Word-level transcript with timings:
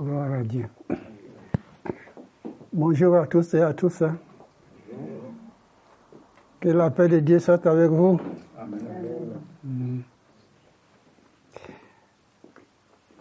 Gloire 0.00 0.32
à 0.32 0.42
Dieu. 0.42 0.66
Bonjour 2.72 3.16
à 3.16 3.26
tous 3.26 3.54
et 3.54 3.60
à 3.60 3.72
tous. 3.72 4.02
hein. 4.02 4.16
Que 6.60 6.68
la 6.70 6.90
paix 6.90 7.08
de 7.08 7.20
Dieu 7.20 7.38
soit 7.38 7.64
avec 7.66 7.90
vous. 7.90 8.18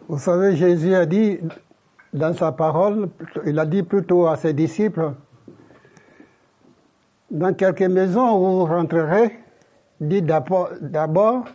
Vous 0.08 0.18
savez, 0.18 0.56
Jésus 0.56 0.96
a 0.96 1.06
dit 1.06 1.40
dans 2.12 2.34
sa 2.34 2.52
parole, 2.52 3.10
il 3.46 3.58
a 3.60 3.66
dit 3.66 3.84
plutôt 3.84 4.28
à 4.28 4.36
ses 4.36 4.54
disciples, 4.54 5.14
dans 7.32 7.54
quelques 7.54 7.82
maisons 7.84 8.38
où 8.38 8.60
vous 8.60 8.66
rentrerez, 8.66 9.40
dites 10.00 10.26
d'abord 10.26 10.70
d'abord 10.82 11.46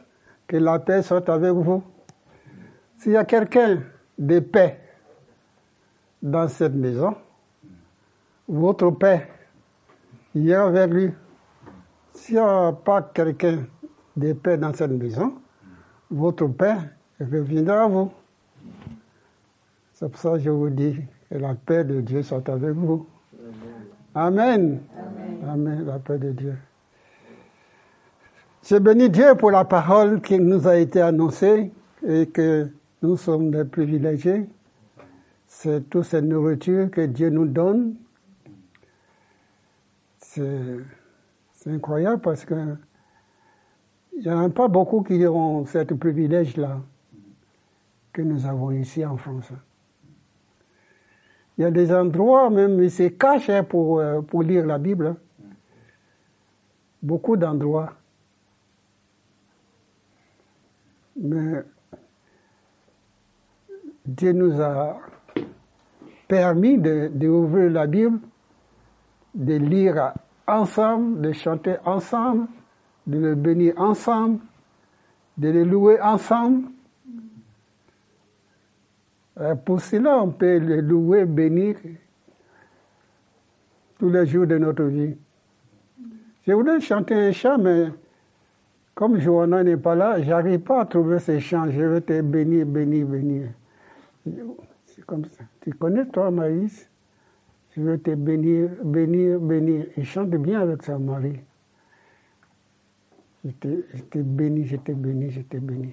que 0.46 0.57
la 0.57 0.79
paix 0.79 1.03
soit 1.03 1.29
avec 1.29 1.53
vous. 1.53 1.82
S'il 2.96 3.12
y 3.12 3.16
a 3.16 3.25
quelqu'un 3.25 3.80
de 4.19 4.41
paix 4.41 4.80
dans 6.23 6.48
cette 6.48 6.75
maison, 6.75 7.15
votre 8.48 8.91
paix 8.91 9.29
ira 10.34 10.70
vers 10.70 10.88
lui. 10.88 11.11
S'il 12.12 12.37
n'y 12.37 12.41
a 12.41 12.73
pas 12.73 13.02
quelqu'un 13.02 13.66
de 14.16 14.33
paix 14.33 14.56
dans 14.56 14.73
cette 14.73 14.91
maison, 14.91 15.34
votre 16.11 16.47
paix 16.47 16.77
reviendra 17.20 17.84
à 17.84 17.89
vous. 17.89 18.11
C'est 19.92 20.09
pour 20.09 20.20
ça 20.20 20.33
que 20.33 20.39
je 20.41 20.51
vous 20.51 20.70
dis 20.70 20.97
que 21.30 21.39
la 21.39 21.55
paix 21.55 21.84
de 21.84 22.01
Dieu 22.01 22.23
soit 22.23 22.48
avec 22.48 22.70
vous. 22.70 23.06
Amen. 24.14 24.80
Amen. 25.47 25.84
la 25.87 25.98
paix 25.98 26.19
de 26.19 26.33
Dieu. 26.33 26.56
Je 28.64 28.77
bénis 28.77 29.09
Dieu 29.09 29.34
pour 29.34 29.50
la 29.50 29.64
parole 29.64 30.20
qui 30.20 30.39
nous 30.39 30.66
a 30.66 30.77
été 30.77 31.00
annoncée 31.00 31.73
et 32.06 32.27
que 32.27 32.69
nous 33.03 33.16
sommes 33.16 33.50
des 33.50 33.64
privilégiés. 33.64 34.47
C'est 35.51 35.88
toute 35.88 36.05
cette 36.05 36.25
nourriture 36.25 36.91
que 36.91 37.01
Dieu 37.01 37.30
nous 37.30 37.47
donne. 37.47 37.97
C'est 40.20 40.84
incroyable 41.67 42.20
parce 42.20 42.45
que 42.45 42.77
il 44.12 44.22
n'y 44.22 44.31
en 44.31 44.45
a 44.45 44.50
pas 44.50 44.69
beaucoup 44.69 45.03
qui 45.03 45.27
ont 45.27 45.64
ce 45.64 45.78
privilège-là 45.95 46.81
que 48.12 48.20
nous 48.20 48.47
avons 48.47 48.72
ici 48.72 49.05
en 49.05 49.17
France. 49.17 49.50
Il 51.56 51.62
y 51.62 51.65
a 51.65 51.70
des 51.70 51.92
endroits, 51.92 52.50
même, 52.50 52.83
ils 52.83 52.91
se 52.91 53.05
cachent 53.09 53.62
pour, 53.69 54.00
euh, 54.00 54.20
pour 54.20 54.42
lire 54.42 54.67
la 54.67 54.78
Bible. 54.78 55.06
hein. 55.06 55.17
Beaucoup 57.03 57.37
d'endroits. 57.37 57.94
Mais 61.17 61.65
Dieu 64.05 64.33
nous 64.33 64.61
a 64.61 65.00
permis 66.29 66.79
de, 66.79 67.09
d'ouvrir 67.09 67.71
la 67.71 67.87
Bible, 67.87 68.21
de 69.34 69.55
lire 69.55 70.12
ensemble, 70.47 71.23
de 71.23 71.33
chanter 71.33 71.77
ensemble, 71.84 72.47
de 73.07 73.19
le 73.19 73.34
bénir 73.34 73.75
ensemble, 73.79 74.41
de 75.39 75.49
le 75.49 75.65
louer 75.65 76.01
ensemble. 76.01 76.69
Euh, 79.41 79.55
Pour 79.55 79.81
cela, 79.81 80.23
on 80.23 80.31
peut 80.31 80.59
le 80.59 80.81
louer, 80.81 81.25
bénir 81.25 81.77
tous 83.99 84.11
les 84.11 84.27
jours 84.27 84.47
de 84.47 84.59
notre 84.59 84.84
vie. 84.84 85.17
Je 86.47 86.53
voulais 86.53 86.81
chanter 86.81 87.15
un 87.15 87.33
chant, 87.33 87.59
mais 87.59 87.89
comme 88.95 89.19
Johanna 89.19 89.62
n'est 89.62 89.77
pas 89.77 89.95
là, 89.95 90.21
j'arrive 90.23 90.61
pas 90.61 90.81
à 90.81 90.87
trouver 90.87 91.19
ces 91.21 91.41
chants. 91.41 91.71
Je 91.71 91.83
vais 91.83 92.01
te 92.01 92.21
bénir, 92.21 92.67
bénir, 92.67 93.06
bénir. 93.06 93.49
Comme 95.09 95.27
ça. 95.27 95.45
Tu 95.62 95.73
connais 95.75 96.06
toi, 96.09 96.31
Maïs? 96.31 96.91
Je 97.77 97.83
vais 97.83 97.98
te 97.98 98.14
bénir, 98.14 98.70
bénir, 98.84 99.41
bénir. 99.41 99.87
Il 99.97 100.06
chante 100.06 100.31
bien 100.31 100.61
avec 100.62 100.84
sa 100.84 100.98
mari. 100.98 101.41
Je 103.44 103.53
te 103.53 104.19
bénis, 104.19 104.66
je 104.66 104.77
te 104.77 104.93
bénis, 104.93 105.31
je 105.31 105.43
te 105.43 105.59
bénis. 105.59 105.93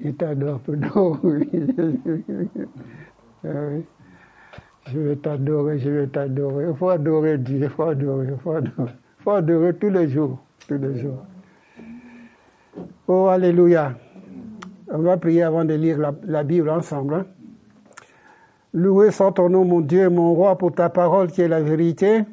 Il 0.00 0.14
t'adore, 0.16 0.60
pardon. 0.60 1.18
oui. 1.24 1.48
Je 4.86 4.98
vais 5.00 5.16
t'adorer, 5.22 5.78
je 5.80 5.90
vais 5.90 6.08
t'adorer. 6.08 6.66
Il 6.70 6.76
faut 6.76 6.90
adorer 6.90 7.38
Dieu, 7.38 7.58
il 7.62 7.70
faut 7.70 7.84
adorer, 7.84 8.28
il 8.30 8.38
faut 8.38 8.52
adorer. 8.52 8.92
Il 9.20 9.24
faut 9.24 9.30
adorer 9.32 9.76
tous 9.76 9.90
les 9.90 10.08
jours, 10.08 10.38
tous 10.68 10.78
les 10.78 11.00
jours. 11.00 11.24
Oh, 13.08 13.28
Alléluia. 13.28 13.98
On 14.90 15.00
va 15.00 15.16
prier 15.18 15.42
avant 15.44 15.64
de 15.64 15.74
lire 15.74 15.98
la, 15.98 16.14
la 16.24 16.44
Bible 16.44 16.70
ensemble. 16.70 17.14
hein. 17.14 17.26
Loué 18.74 19.12
soit 19.12 19.30
ton 19.30 19.48
nom, 19.48 19.64
mon 19.64 19.80
Dieu, 19.80 20.10
mon 20.10 20.34
roi, 20.34 20.58
pour 20.58 20.72
ta 20.72 20.90
parole 20.90 21.30
qui 21.30 21.42
est 21.42 21.48
la 21.48 21.62
vérité. 21.62 22.24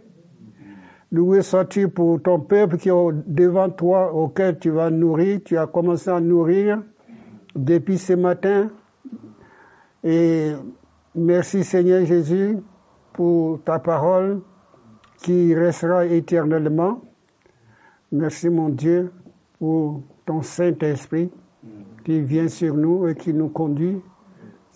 Loué 1.12 1.44
sois-tu 1.44 1.88
pour 1.88 2.19
ton 2.19 2.40
peuple 2.40 2.78
qui 2.78 2.90
est 2.90 3.12
devant 3.28 3.69
toi, 3.69 4.12
auquel 4.12 4.57
tu 4.57 4.72
vas 4.72 4.90
nourrir. 4.90 5.41
Tu 5.46 5.56
as 5.56 5.68
commencé 5.68 6.09
à 6.09 6.19
nourrir 6.19 6.81
depuis 7.56 8.00
ce 8.00 8.13
matin. 8.13 8.69
Et 10.03 10.53
merci 11.13 11.63
Seigneur 11.63 12.06
Jésus 12.06 12.58
pour 13.13 13.62
ta 13.63 13.78
parole 13.78 14.41
qui 15.22 15.53
restera 15.53 16.08
éternellement. 16.08 17.02
Merci 18.12 18.50
mon 18.50 18.69
Dieu 18.69 19.12
pour 19.59 20.02
ton 20.25 20.41
Saint-Esprit 20.41 21.29
qui 22.03 22.19
vient 22.22 22.47
sur 22.47 22.75
nous 22.75 23.08
et 23.08 23.13
qui 23.13 23.31
nous 23.31 23.50
conduit. 23.50 24.02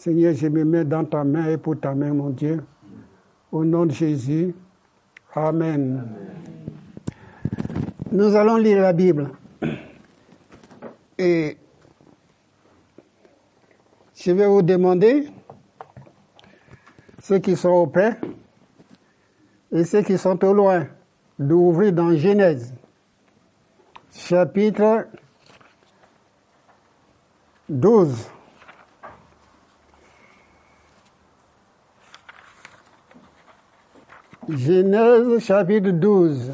Seigneur, 0.06 0.36
je 0.36 0.48
me 0.48 0.64
mets 0.64 0.86
dans 0.86 1.04
ta 1.04 1.24
main 1.24 1.48
et 1.48 1.58
pour 1.58 1.80
ta 1.80 1.96
main, 1.96 2.14
mon 2.14 2.30
Dieu. 2.30 2.64
Au 3.52 3.66
nom 3.66 3.88
de 3.88 3.92
Jésus. 3.92 4.54
Amen. 5.34 6.08
Nous 8.12 8.36
allons 8.36 8.58
lire 8.58 8.84
la 8.84 8.94
Bible. 8.94 9.32
Et 11.18 11.58
je 14.14 14.32
vais 14.32 14.46
vous 14.46 14.62
demander, 14.62 15.28
ceux 17.20 17.40
qui 17.40 17.56
sont 17.56 17.70
au 17.70 17.88
près 17.88 18.20
et 19.72 19.86
ceux 19.86 20.04
qui 20.04 20.20
sont 20.20 20.46
au 20.46 20.54
loin, 20.54 20.86
d'ouvrir 21.40 21.92
dans 21.92 22.16
Genèse, 22.16 22.76
chapitre 24.12 25.08
12. 27.68 28.30
Genèse 34.48 35.40
chapitre 35.40 35.90
12. 35.90 36.52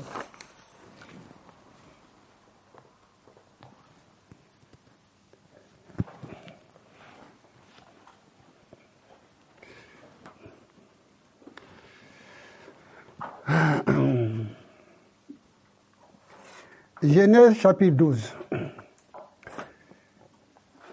Genèse 17.04 17.56
chapitre 17.56 17.98
12. 17.98 18.34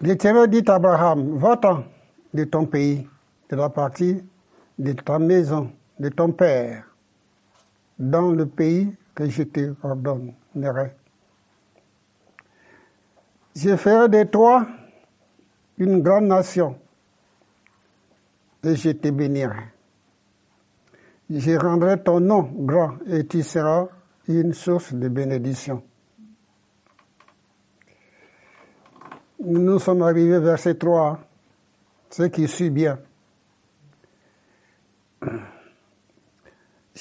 L'Éternel 0.01 0.49
dit 0.49 0.63
à 0.67 0.75
Abraham, 0.75 1.37
va-t'en 1.37 1.85
de 2.33 2.43
ton 2.43 2.65
pays, 2.65 3.07
de 3.49 3.55
la 3.55 3.69
partie 3.69 4.21
de 4.77 4.91
ta 4.91 5.17
maison, 5.17 5.71
de 5.97 6.09
ton 6.09 6.31
père, 6.31 6.88
dans 7.99 8.31
le 8.31 8.45
pays 8.45 8.95
que 9.13 9.29
je 9.29 9.43
te 9.43 9.75
ordonnerai. 9.83 10.95
Je 13.55 13.75
ferai 13.75 14.07
de 14.07 14.23
toi 14.23 14.65
une 15.77 16.01
grande 16.01 16.25
nation 16.25 16.79
et 18.63 18.75
je 18.75 18.91
te 18.91 19.09
bénirai. 19.09 19.63
Je 21.29 21.51
rendrai 21.57 22.01
ton 22.01 22.19
nom 22.21 22.49
grand 22.59 22.97
et 23.05 23.25
tu 23.27 23.43
seras 23.43 23.87
une 24.27 24.53
source 24.53 24.93
de 24.93 25.09
bénédiction. 25.09 25.83
Nous 29.41 29.79
sommes 29.79 30.01
arrivés 30.01 30.39
verset 30.39 30.75
3, 30.75 31.19
ce 32.09 32.23
qui 32.23 32.47
suit 32.47 32.69
bien. 32.69 32.99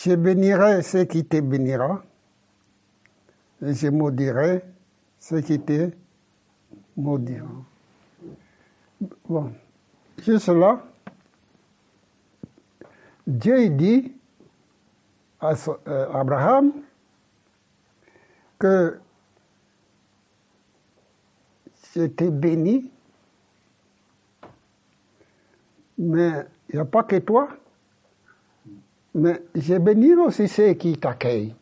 Je 0.00 0.14
bénirai 0.14 0.82
ce 0.82 0.98
qui 0.98 1.24
te 1.24 1.40
bénira, 1.40 2.04
et 3.60 3.74
je 3.74 3.88
maudirai 3.88 4.62
ce 5.18 5.34
qui 5.36 5.58
te 5.58 5.90
maudira. 6.96 7.48
Bon, 9.28 9.52
juste 10.22 10.50
là, 10.50 10.84
Dieu 13.26 13.68
dit 13.70 14.12
à 15.40 15.54
euh, 15.88 16.12
Abraham 16.12 16.72
que 18.56 19.00
je 21.92 22.06
t'ai 22.06 22.30
béni 22.30 22.92
Mais 25.98 26.46
il 26.68 26.76
n'y 26.76 26.80
a 26.80 26.84
pas 26.84 27.02
que 27.02 27.16
toi. 27.16 27.48
Mais 29.18 29.42
j'ai 29.52 29.80
béni 29.80 30.14
aussi 30.14 30.46
ceux 30.46 30.74
qui 30.74 30.96
t'accueillent, 30.96 31.52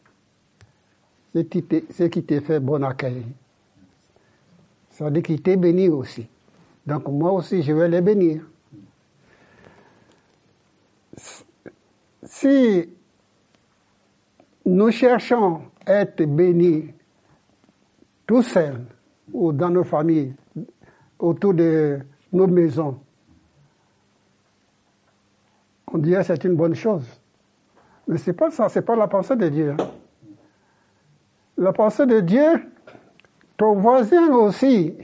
ceux 1.35 2.09
qui 2.09 2.23
te 2.23 2.41
fait 2.41 2.61
bon 2.61 2.85
accueil. 2.85 3.25
Ça 4.91 5.07
veut 5.07 5.11
dire 5.11 5.23
qu'ils 5.23 5.41
t'ont 5.41 5.57
béni 5.57 5.89
aussi. 5.89 6.29
Donc 6.87 7.09
moi 7.09 7.33
aussi, 7.33 7.63
je 7.63 7.73
vais 7.73 7.89
les 7.89 8.03
bénir. 8.03 8.43
Si 12.25 12.91
nous 14.67 14.91
cherchons 14.91 15.63
à 15.87 15.95
être 15.95 16.25
bénis 16.25 16.93
tout 18.27 18.43
seuls 18.43 18.85
ou 19.33 19.51
dans 19.53 19.71
nos 19.71 19.85
familles, 19.85 20.35
autour 21.19 21.55
de 21.55 22.01
nos 22.33 22.47
maisons, 22.49 23.01
on 25.87 25.97
dirait 25.97 26.21
que 26.21 26.27
c'est 26.27 26.45
une 26.45 26.57
bonne 26.57 26.75
chose. 26.75 27.07
Mais 28.07 28.19
c'est 28.19 28.33
pas 28.33 28.51
ça, 28.51 28.69
c'est 28.69 28.83
pas 28.83 28.97
la 28.97 29.09
pensée 29.09 29.37
de 29.37 29.49
Dieu. 29.49 29.75
Hein. 29.79 29.91
La 31.59 31.73
pensée 31.73 32.07
de 32.07 32.21
Dieu, 32.21 32.71
ton 33.57 33.75
voisin 33.75 34.29
aussi, 34.33 34.95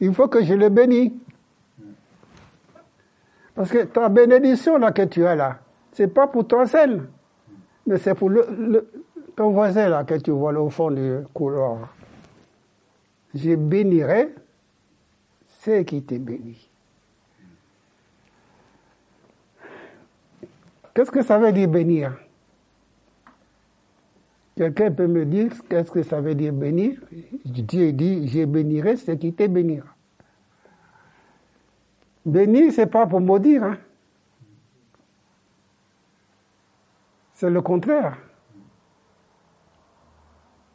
il 0.00 0.14
faut 0.14 0.28
que 0.28 0.42
je 0.42 0.54
le 0.54 0.68
bénisse. 0.68 1.12
Parce 3.54 3.70
que 3.70 3.84
ta 3.84 4.08
bénédiction 4.08 4.78
là 4.78 4.90
que 4.90 5.02
tu 5.02 5.26
as 5.26 5.34
là, 5.34 5.58
c'est 5.92 6.08
pas 6.08 6.26
pour 6.26 6.46
toi 6.46 6.66
seul, 6.66 7.08
mais 7.86 7.98
c'est 7.98 8.14
pour 8.14 8.30
le, 8.30 8.88
ton 9.36 9.50
voisin 9.50 9.88
là 9.88 10.04
que 10.04 10.14
tu 10.14 10.30
vois 10.30 10.52
au 10.58 10.70
fond 10.70 10.90
du 10.90 11.18
couloir. 11.34 11.94
Je 13.34 13.54
bénirai 13.54 14.34
ceux 15.46 15.82
qui 15.82 16.02
te 16.02 16.14
bénissent. 16.14 16.68
Qu'est-ce 20.94 21.10
que 21.10 21.22
ça 21.22 21.38
veut 21.38 21.52
dire 21.52 21.68
bénir? 21.68 22.12
Quelqu'un 24.60 24.90
peut 24.90 25.06
me 25.06 25.24
dire 25.24 25.52
qu'est-ce 25.70 25.90
que 25.90 26.02
ça 26.02 26.20
veut 26.20 26.34
dire 26.34 26.52
bénir? 26.52 27.00
Dieu 27.46 27.92
dit, 27.92 28.28
je 28.28 28.44
bénirai 28.44 28.98
ceux 28.98 29.14
qui 29.14 29.32
te 29.32 29.46
bénira. 29.46 29.86
Bénir, 32.26 32.70
c'est 32.70 32.86
pas 32.86 33.06
pour 33.06 33.22
maudire. 33.22 33.64
Hein. 33.64 33.78
C'est 37.32 37.48
le 37.48 37.62
contraire. 37.62 38.18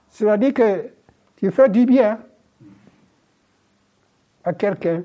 Cela 0.09 0.37
dit 0.37 0.51
que 0.51 0.89
tu 1.35 1.51
fais 1.51 1.69
du 1.69 1.85
bien 1.85 2.19
à 4.43 4.53
quelqu'un. 4.53 5.03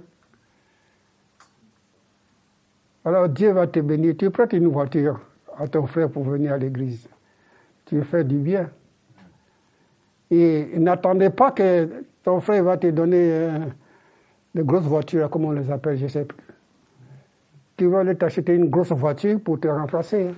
Alors 3.05 3.29
Dieu 3.29 3.53
va 3.53 3.67
te 3.67 3.81
bénir. 3.81 4.15
Tu 4.19 4.31
prêtes 4.31 4.55
une 4.55 4.69
voiture 4.69 5.21
à 5.59 5.69
ton 5.69 5.87
frère 5.87 6.11
pour 6.11 6.25
venir 6.25 6.55
à 6.55 6.57
l'église 6.57 7.07
tu 7.91 8.03
fais 8.05 8.23
du 8.23 8.37
bien. 8.37 8.71
Et 10.31 10.79
n'attendez 10.79 11.29
pas 11.29 11.51
que 11.51 12.05
ton 12.23 12.41
frère 12.41 12.63
va 12.63 12.77
te 12.77 12.87
donner 12.87 13.33
euh, 13.33 13.59
de 14.55 14.63
grosses 14.63 14.85
voitures, 14.85 15.29
comme 15.29 15.47
on 15.47 15.51
les 15.51 15.69
appelle, 15.73 15.99
je 15.99 16.05
ne 16.05 16.09
sais 16.09 16.25
plus. 16.25 16.39
Tu 17.77 17.87
vas 17.87 18.01
aller 18.01 18.15
t'acheter 18.15 18.55
une 18.55 18.71
grosse 18.71 18.93
voiture 18.93 19.41
pour 19.41 19.59
te 19.59 19.67
remplacer. 19.67 20.29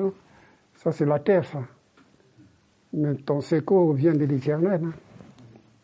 Hein. 0.00 0.10
Ça, 0.74 0.90
c'est 0.90 1.06
la 1.06 1.20
terre, 1.20 1.44
ça. 1.44 1.60
Mais 2.92 3.14
ton 3.14 3.40
secours 3.40 3.92
vient 3.92 4.12
de 4.12 4.24
l'éternel. 4.24 4.80
Hein. 4.84 4.92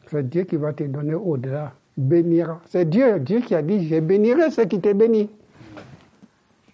C'est 0.09 0.29
Dieu 0.29 0.43
qui 0.43 0.57
va 0.57 0.73
te 0.73 0.83
donner 0.83 1.15
au-delà. 1.15 1.73
Bénira. 1.97 2.61
C'est 2.67 2.89
Dieu, 2.89 3.21
Dieu 3.21 3.41
qui 3.41 3.55
a 3.55 3.63
dit, 3.63 3.87
je 3.87 4.01
bénirai 4.01 4.51
ceux 4.51 4.65
qui 4.65 4.81
te 4.81 4.93
bénissent. 4.93 5.31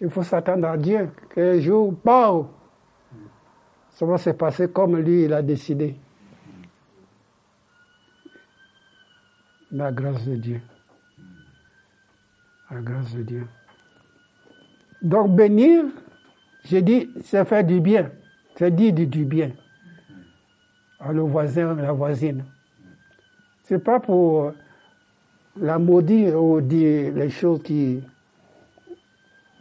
Il 0.01 0.09
faut 0.09 0.23
s'attendre 0.23 0.67
à 0.67 0.77
Dieu. 0.77 1.09
Qu'un 1.33 1.59
jour, 1.59 1.93
pas 1.95 2.31
ça 3.95 4.05
va 4.05 4.17
se 4.17 4.29
passer 4.31 4.67
comme 4.67 4.97
lui, 4.97 5.23
il 5.23 5.33
a 5.33 5.41
décidé? 5.41 5.95
La 9.71 9.89
grâce 9.89 10.25
de 10.25 10.35
Dieu. 10.35 10.61
La 12.69 12.81
grâce 12.81 13.15
de 13.15 13.23
Dieu. 13.23 13.47
Donc 15.01 15.33
bénir, 15.33 15.85
j'ai 16.65 16.81
dit, 16.81 17.09
c'est 17.21 17.45
faire 17.45 17.63
du 17.63 17.79
bien. 17.79 18.11
C'est 18.57 18.75
dire 18.75 18.93
du, 18.93 19.23
bien 19.23 19.51
à 20.99 21.13
le 21.13 21.21
voisin, 21.21 21.73
la 21.75 21.93
voisine. 21.93 22.43
C'est 23.63 23.83
pas 23.83 24.01
pour 24.01 24.51
la 25.55 25.79
maudire 25.79 26.41
ou 26.43 26.59
dire 26.59 27.13
les 27.13 27.29
choses 27.29 27.63
qui 27.63 28.03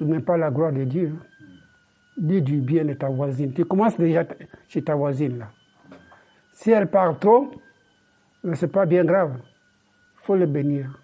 mettent 0.01 0.25
pas 0.25 0.37
la 0.37 0.51
gloire 0.51 0.73
de 0.73 0.83
Dieu 0.83 1.15
dis 2.17 2.43
du 2.43 2.61
bien 2.61 2.85
de 2.85 2.95
ta 2.95 3.09
voisine. 3.09 3.53
Tu 3.53 3.65
commences 3.65 3.97
déjà 3.97 4.25
chez 4.69 4.83
ta 4.83 4.95
voisine 4.95 5.39
là. 5.39 5.51
Si 6.53 6.71
elle 6.71 6.89
parle 6.89 7.19
trop, 7.19 7.51
ce 8.43 8.49
n'est 8.49 8.73
pas 8.73 8.87
bien 8.87 9.05
grave. 9.05 9.37
Il 9.41 10.25
faut 10.25 10.37
le 10.37 10.47
bénir. 10.47 10.99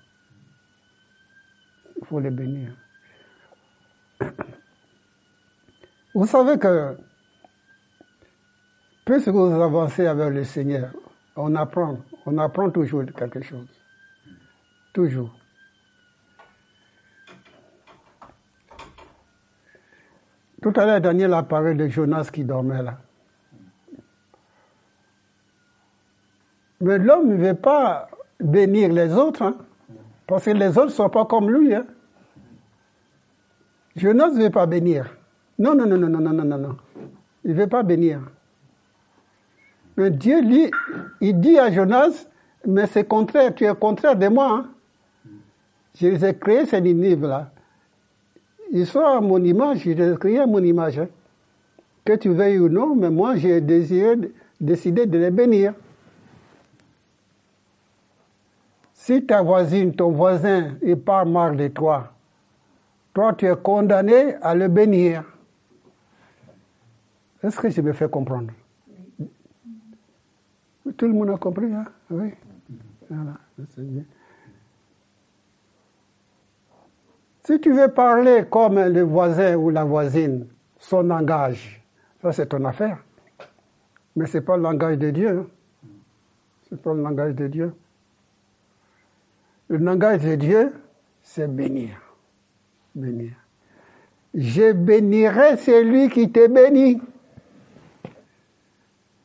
Il 1.96 2.06
faut 2.06 2.20
le 2.20 2.30
bénir. 2.30 2.72
Vous 6.14 6.26
savez 6.26 6.58
que 6.58 6.96
plus 9.04 9.24
que 9.24 9.30
vous 9.30 9.60
avancez 9.60 10.06
avec 10.06 10.32
le 10.32 10.44
Seigneur, 10.44 10.92
on 11.34 11.54
apprend, 11.56 11.98
on 12.26 12.38
apprend 12.38 12.70
toujours 12.70 13.04
quelque 13.16 13.42
chose. 13.42 13.66
Toujours. 14.92 15.39
Tout 20.60 20.72
à 20.76 20.84
l'heure, 20.84 21.00
Daniel 21.00 21.32
a 21.32 21.42
parlé 21.42 21.74
de 21.74 21.88
Jonas 21.88 22.28
qui 22.32 22.44
dormait 22.44 22.82
là. 22.82 22.98
Mais 26.80 26.98
l'homme 26.98 27.28
ne 27.28 27.36
veut 27.36 27.54
pas 27.54 28.08
bénir 28.38 28.92
les 28.92 29.12
autres, 29.14 29.42
hein, 29.42 29.56
parce 30.26 30.44
que 30.44 30.50
les 30.50 30.78
autres 30.78 30.86
ne 30.86 30.90
sont 30.90 31.10
pas 31.10 31.26
comme 31.26 31.50
lui. 31.50 31.74
Hein. 31.74 31.86
Jonas 33.96 34.30
ne 34.30 34.44
veut 34.44 34.50
pas 34.50 34.66
bénir. 34.66 35.14
Non, 35.58 35.74
non, 35.74 35.86
non, 35.86 35.98
non, 35.98 36.08
non, 36.08 36.20
non, 36.20 36.44
non, 36.44 36.58
non. 36.58 36.76
Il 37.44 37.54
ne 37.54 37.60
veut 37.60 37.66
pas 37.66 37.82
bénir. 37.82 38.20
Mais 39.96 40.10
Dieu, 40.10 40.40
lui, 40.40 40.70
il 41.20 41.40
dit 41.40 41.58
à 41.58 41.70
Jonas, 41.70 42.26
mais 42.66 42.86
c'est 42.86 43.04
contraire, 43.04 43.54
tu 43.54 43.64
es 43.64 43.74
contraire 43.74 44.16
de 44.16 44.28
moi. 44.28 44.50
Hein. 44.50 44.70
Je 45.94 46.06
les 46.08 46.24
ai 46.24 46.34
créés, 46.34 46.66
ces 46.66 46.80
Ninive-là. 46.80 47.50
Ils 48.72 48.86
sont 48.86 49.00
à 49.00 49.20
mon 49.20 49.42
image, 49.42 49.78
j'ai 49.78 50.16
créé 50.18 50.38
à 50.38 50.46
mon 50.46 50.62
image. 50.62 50.98
Hein. 50.98 51.08
Que 52.04 52.14
tu 52.14 52.30
veuilles 52.30 52.58
ou 52.58 52.68
non, 52.68 52.94
mais 52.94 53.10
moi 53.10 53.36
j'ai 53.36 53.60
désiré, 53.60 54.16
décidé 54.60 55.06
de 55.06 55.18
les 55.18 55.30
bénir. 55.30 55.74
Si 58.94 59.24
ta 59.26 59.42
voisine, 59.42 59.94
ton 59.94 60.10
voisin, 60.10 60.76
il 60.82 60.96
parle 60.96 61.30
mal 61.30 61.56
de 61.56 61.68
toi, 61.68 62.12
toi 63.12 63.32
tu 63.34 63.46
es 63.46 63.56
condamné 63.56 64.34
à 64.36 64.54
le 64.54 64.68
bénir. 64.68 65.24
Est-ce 67.42 67.58
que 67.58 67.70
je 67.70 67.80
me 67.80 67.92
fais 67.92 68.08
comprendre? 68.08 68.52
Tout 70.96 71.06
le 71.06 71.12
monde 71.12 71.30
a 71.30 71.36
compris, 71.36 71.72
hein? 71.72 71.84
Oui. 72.10 72.30
Voilà, 73.08 73.34
c'est 73.74 73.82
bien. 73.82 74.04
Si 77.50 77.58
tu 77.58 77.72
veux 77.72 77.88
parler 77.88 78.44
comme 78.48 78.78
le 78.78 79.02
voisin 79.02 79.56
ou 79.56 79.70
la 79.70 79.82
voisine, 79.82 80.46
son 80.78 81.02
langage, 81.02 81.82
ça 82.22 82.30
c'est 82.30 82.46
ton 82.46 82.64
affaire. 82.64 82.98
Mais 84.14 84.26
ce 84.26 84.38
n'est 84.38 84.44
pas 84.44 84.56
le 84.56 84.62
langage 84.62 84.98
de 84.98 85.10
Dieu. 85.10 85.30
Hein. 85.30 85.46
Ce 86.62 86.74
n'est 86.74 86.80
pas 86.80 86.94
le 86.94 87.02
langage 87.02 87.34
de 87.34 87.48
Dieu. 87.48 87.74
Le 89.66 89.78
langage 89.78 90.22
de 90.22 90.36
Dieu, 90.36 90.72
c'est 91.22 91.48
bénir. 91.48 92.00
Bénir. 92.94 93.32
Je 94.32 94.70
bénirai 94.70 95.56
celui 95.56 96.08
qui 96.08 96.30
te 96.30 96.46
bénit. 96.46 97.02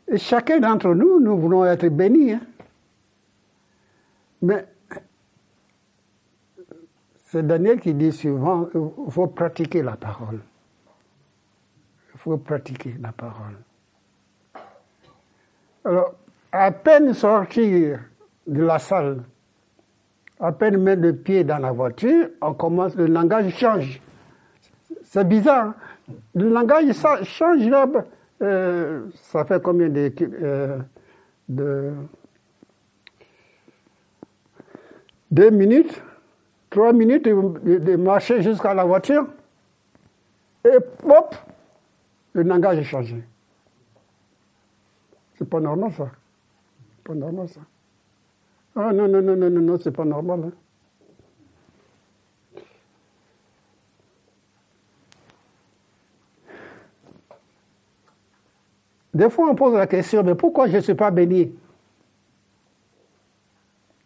Et 0.07 0.17
chacun 0.17 0.59
d'entre 0.59 0.95
nous, 0.95 1.19
nous 1.19 1.37
voulons 1.37 1.63
être 1.63 1.87
bénis. 1.89 2.31
Hein. 2.31 2.41
Mais 4.41 4.65
c'est 7.35 7.45
Daniel 7.45 7.81
qui 7.81 7.93
dit 7.93 8.13
souvent, 8.13 8.69
il 8.73 9.11
faut 9.11 9.27
pratiquer 9.27 9.83
la 9.83 9.97
parole. 9.97 10.39
Il 12.13 12.17
faut 12.17 12.37
pratiquer 12.37 12.95
la 13.01 13.11
parole. 13.11 13.57
Alors, 15.83 16.13
à 16.53 16.71
peine 16.71 17.13
sortir 17.13 17.99
de 18.47 18.63
la 18.63 18.79
salle, 18.79 19.21
à 20.39 20.53
peine 20.53 20.77
mettre 20.77 21.01
le 21.01 21.13
pied 21.13 21.43
dans 21.43 21.57
la 21.57 21.73
voiture, 21.73 22.29
on 22.41 22.53
commence, 22.53 22.95
le 22.95 23.07
langage 23.07 23.53
change. 23.57 23.99
C'est 25.03 25.27
bizarre. 25.27 25.73
Hein. 26.07 26.13
Le 26.35 26.47
langage 26.47 26.85
change 27.23 27.67
là. 27.67 27.85
Euh, 28.43 29.07
ça 29.15 29.43
fait 29.43 29.61
combien 29.61 29.89
de, 29.89 30.09
euh, 30.41 30.77
de 31.49 31.91
deux 35.29 35.49
minutes? 35.49 36.01
Trois 36.75 36.91
minutes 36.91 37.23
de, 37.23 37.95
marcher 37.95 38.41
jusqu'à 38.41 38.73
la 38.73 38.83
voiture, 38.83 39.27
et 40.65 40.75
hop, 41.05 41.35
le 42.33 42.43
langage 42.43 42.79
est 42.79 42.83
changé. 42.83 43.23
C'est 45.35 45.49
pas 45.49 45.61
normal 45.61 45.93
ça. 45.93 46.11
Pas 47.05 47.13
normal 47.13 47.47
ça. 47.47 47.61
Ah 48.75 48.91
non, 48.91 49.07
non, 49.07 49.21
non, 49.21 49.37
non, 49.37 49.49
non, 49.49 49.61
non 49.61 49.77
c'est 49.79 49.91
pas 49.91 50.03
normal. 50.03 50.41
Hein. 50.47 50.51
Des 59.13 59.29
fois, 59.29 59.49
on 59.49 59.55
pose 59.55 59.75
la 59.75 59.87
question, 59.87 60.23
mais 60.23 60.35
pourquoi 60.35 60.67
je 60.67 60.75
ne 60.75 60.81
suis 60.81 60.93
pas 60.93 61.09
béni? 61.09 61.55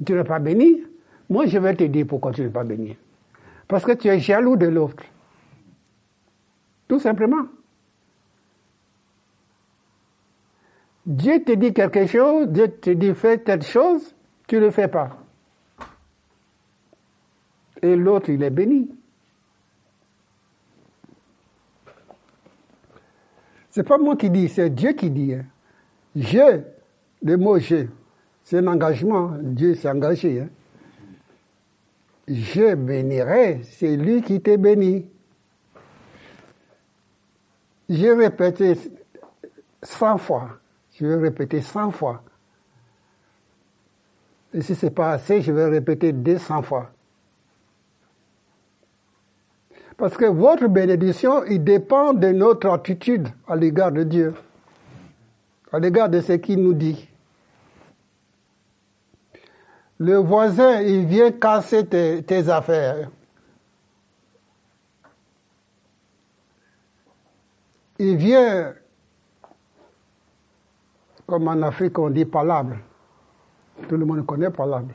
Tu 0.06 0.14
n'es 0.14 0.24
pas 0.24 0.38
béni? 0.38 0.84
Moi, 1.30 1.46
je 1.46 1.60
vais 1.60 1.76
te 1.76 1.84
dire 1.84 2.08
pourquoi 2.08 2.32
tu 2.32 2.42
n'es 2.42 2.50
pas 2.50 2.64
béni. 2.64 2.98
Parce 3.68 3.86
que 3.86 3.92
tu 3.92 4.08
es 4.08 4.20
jaloux 4.20 4.56
de 4.56 4.68
l'autre. 4.68 5.04
Tout 6.88 7.00
simplement. 7.00 7.46
Dieu 11.06 11.44
te 11.44 11.52
dit 11.54 11.74
quelque 11.74 12.06
chose, 12.08 12.48
Dieu 12.48 12.68
te 12.68 12.90
dit 12.90 13.14
fais 13.14 13.38
telle 13.38 13.62
chose, 13.62 14.16
tu 14.48 14.56
ne 14.56 14.62
le 14.62 14.72
fais 14.72 14.88
pas. 14.88 15.18
Et 17.82 17.96
l'autre, 17.96 18.30
il 18.30 18.44
est 18.44 18.50
béni. 18.50 18.90
C'est 23.70 23.88
pas 23.88 23.98
moi 23.98 24.16
qui 24.16 24.30
dis, 24.30 24.50
c'est 24.50 24.70
Dieu 24.70 24.94
qui 24.94 25.10
dit. 25.12 25.34
Hein. 25.34 25.46
Je, 26.16 26.62
le 27.22 27.38
mot 27.38 27.60
je, 27.60 27.86
c'est 28.44 28.58
un 28.58 28.68
engagement. 28.68 29.32
Dieu 29.42 29.76
s'est 29.76 29.90
engagé. 29.90 30.42
Hein. 30.42 30.50
Je 32.30 32.76
bénirai, 32.76 33.62
c'est 33.64 33.98
lui 33.98 34.22
qui 34.22 34.40
t'est 34.40 34.58
béni. 34.58 35.08
J'ai 37.90 38.14
répété 38.14 38.78
cent 39.82 40.18
fois. 40.18 40.60
Je 40.94 41.08
vais 41.08 41.16
répéter 41.16 41.62
cent 41.62 41.90
fois. 41.90 42.24
Et 44.54 44.62
si 44.62 44.76
c'est 44.76 44.90
pas 44.90 45.12
assez, 45.12 45.42
je 45.42 45.52
vais 45.52 45.68
répéter 45.68 46.12
200 46.12 46.64
fois. 46.64 46.92
Parce 49.98 50.16
que 50.18 50.26
votre 50.26 50.68
bénédiction, 50.68 51.44
il 51.46 51.64
dépend 51.64 52.14
de 52.14 52.30
notre 52.30 52.70
attitude 52.70 53.28
à 53.48 53.56
l'égard 53.56 53.92
de 53.92 54.04
Dieu, 54.04 54.34
à 55.72 55.80
l'égard 55.80 56.10
de 56.10 56.22
ce 56.22 56.34
qu'il 56.34 56.64
nous 56.64 56.74
dit. 56.74 57.09
Le 60.00 60.16
voisin, 60.16 60.82
il 60.82 61.06
vient 61.06 61.32
casser 61.32 61.86
tes, 61.86 62.50
affaires. 62.50 63.10
Il 67.98 68.16
vient, 68.16 68.74
comme 71.28 71.50
en 71.50 71.62
Afrique 71.64 72.00
on 72.00 72.10
dit 72.10 72.24
palabre. 72.24 72.78
Tout 73.90 73.98
le 73.98 74.06
monde 74.06 74.26
connaît 74.26 74.50
palabre. 74.50 74.94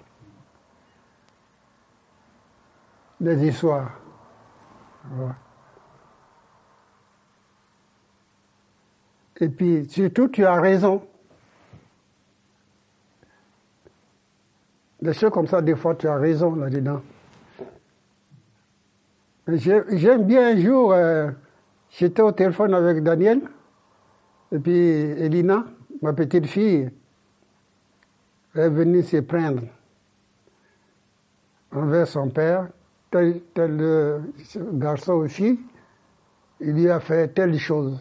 Les 3.20 3.46
histoires. 3.46 3.92
Et 9.38 9.49
puis, 9.50 9.87
surtout, 9.90 10.28
tu 10.28 10.46
as 10.46 10.58
raison. 10.58 11.06
Des 15.04 15.12
choses 15.12 15.30
comme 15.32 15.46
ça, 15.46 15.61
des 15.61 15.76
fois, 15.76 15.94
tu 15.94 16.08
as 16.08 16.16
raison 16.16 16.54
là-dedans. 16.54 17.02
J'aime 19.46 20.25
bien 20.25 20.52
un 20.52 20.56
jour, 20.56 20.94
euh, 20.94 21.30
j'étais 21.90 22.23
au 22.23 22.32
téléphone 22.32 22.73
avec 22.73 23.02
Daniel, 23.02 23.42
et 24.50 24.58
puis 24.58 24.73
Elina, 24.73 25.66
ma 26.00 26.14
petite 26.14 26.46
fille, 26.46 26.90
est 28.54 28.68
venue 28.70 29.02
se 29.02 29.18
prendre 29.18 29.64
envers 31.70 32.06
son 32.06 32.30
père 32.30 32.68
tel, 33.11 33.42
tel 33.52 33.76
euh, 33.82 34.20
garçon 34.73 35.12
aussi, 35.12 35.61
il 36.61 36.73
lui 36.73 36.88
a 36.88 36.99
fait 36.99 37.28
telle 37.28 37.58
chose. 37.58 37.99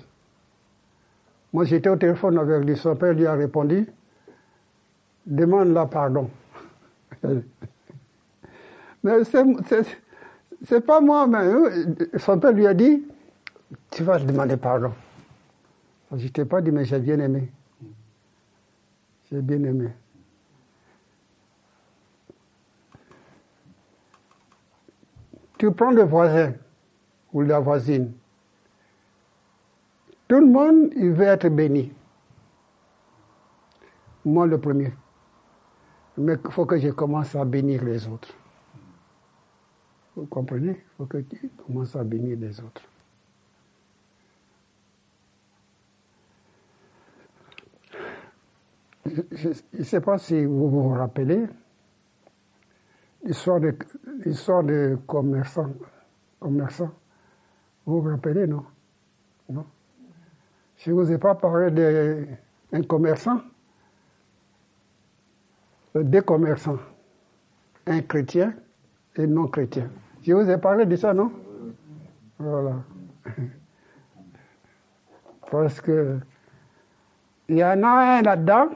Moi, 1.52 1.66
j'étais 1.66 1.90
au 1.90 1.98
téléphone 1.98 2.38
avec 2.38 2.64
lui, 2.64 2.78
son 2.78 2.96
père 2.96 3.12
lui 3.12 3.26
a 3.26 3.34
répondu, 3.34 3.90
demande-la 5.26 5.86
pardon. 5.88 6.30
Mais 9.04 9.24
c'est 10.66 10.82
pas 10.82 11.02
moi, 11.02 11.28
mais 11.28 12.18
son 12.18 12.40
père 12.40 12.52
lui 12.52 12.68
a 12.68 12.74
dit, 12.74 13.04
tu 13.92 14.04
vas 14.04 14.20
demander 14.20 14.58
pardon. 14.58 14.94
Je 16.16 16.28
t'ai 16.28 16.46
pas 16.46 16.62
dit, 16.62 16.72
mais 16.72 16.86
j'ai 16.86 17.00
bien 17.00 17.20
aimé. 17.20 17.52
J'ai 19.32 19.42
bien 19.42 19.64
aimé. 19.64 19.90
Tu 25.58 25.72
prends 25.72 25.92
le 25.92 26.04
voisin 26.04 26.54
ou 27.32 27.42
la 27.42 27.60
voisine. 27.60 28.12
Tout 30.28 30.40
le 30.40 30.48
monde, 30.48 30.92
il 30.96 31.12
veut 31.12 31.26
être 31.26 31.48
béni. 31.50 31.92
Moi, 34.26 34.46
le 34.46 34.60
premier. 34.60 34.94
Mais 36.18 36.38
il 36.44 36.52
faut 36.52 36.66
que 36.66 36.78
je 36.78 36.90
commence 36.90 37.36
à 37.36 37.44
bénir 37.44 37.84
les 37.84 38.08
autres. 38.08 38.34
Vous 40.16 40.26
comprenez? 40.28 40.72
Il 40.72 40.96
faut 40.98 41.06
que 41.06 41.18
tu 41.18 41.50
commences 41.66 41.96
à 41.96 42.04
bénir 42.04 42.38
les 42.40 42.60
autres. 42.60 42.84
Je 49.06 49.50
ne 49.50 49.84
sais 49.84 50.02
pas 50.02 50.18
si 50.18 50.46
vous 50.46 50.70
vous 50.70 50.90
rappelez, 50.90 51.46
l'histoire 53.24 53.60
de, 53.60 53.76
l'histoire 54.26 54.64
de. 54.64 54.98
Vous 57.86 58.02
vous 58.02 58.10
rappelez, 58.10 58.48
non? 58.48 58.66
Non? 59.50 59.66
Je 60.78 60.92
ne 60.92 60.96
vous 60.96 61.12
ai 61.12 61.18
pas 61.18 61.36
parlé 61.36 61.70
d'un 62.72 62.84
commerçant, 62.84 63.42
deux 65.96 66.22
commerçants, 66.22 66.80
un 67.86 68.02
chrétien 68.02 68.54
et 69.16 69.28
non 69.28 69.48
chrétien. 69.48 69.90
Je 70.24 70.34
vous 70.34 70.50
ai 70.50 70.58
parlé 70.58 70.86
de 70.86 70.96
ça, 70.96 71.14
non? 71.14 71.32
Voilà. 72.40 72.76
Parce 75.52 75.80
que 75.82 76.20
il 77.50 77.58
y 77.58 77.64
en 77.64 77.84
a 77.84 78.18
un 78.18 78.22
là-dedans 78.22 78.70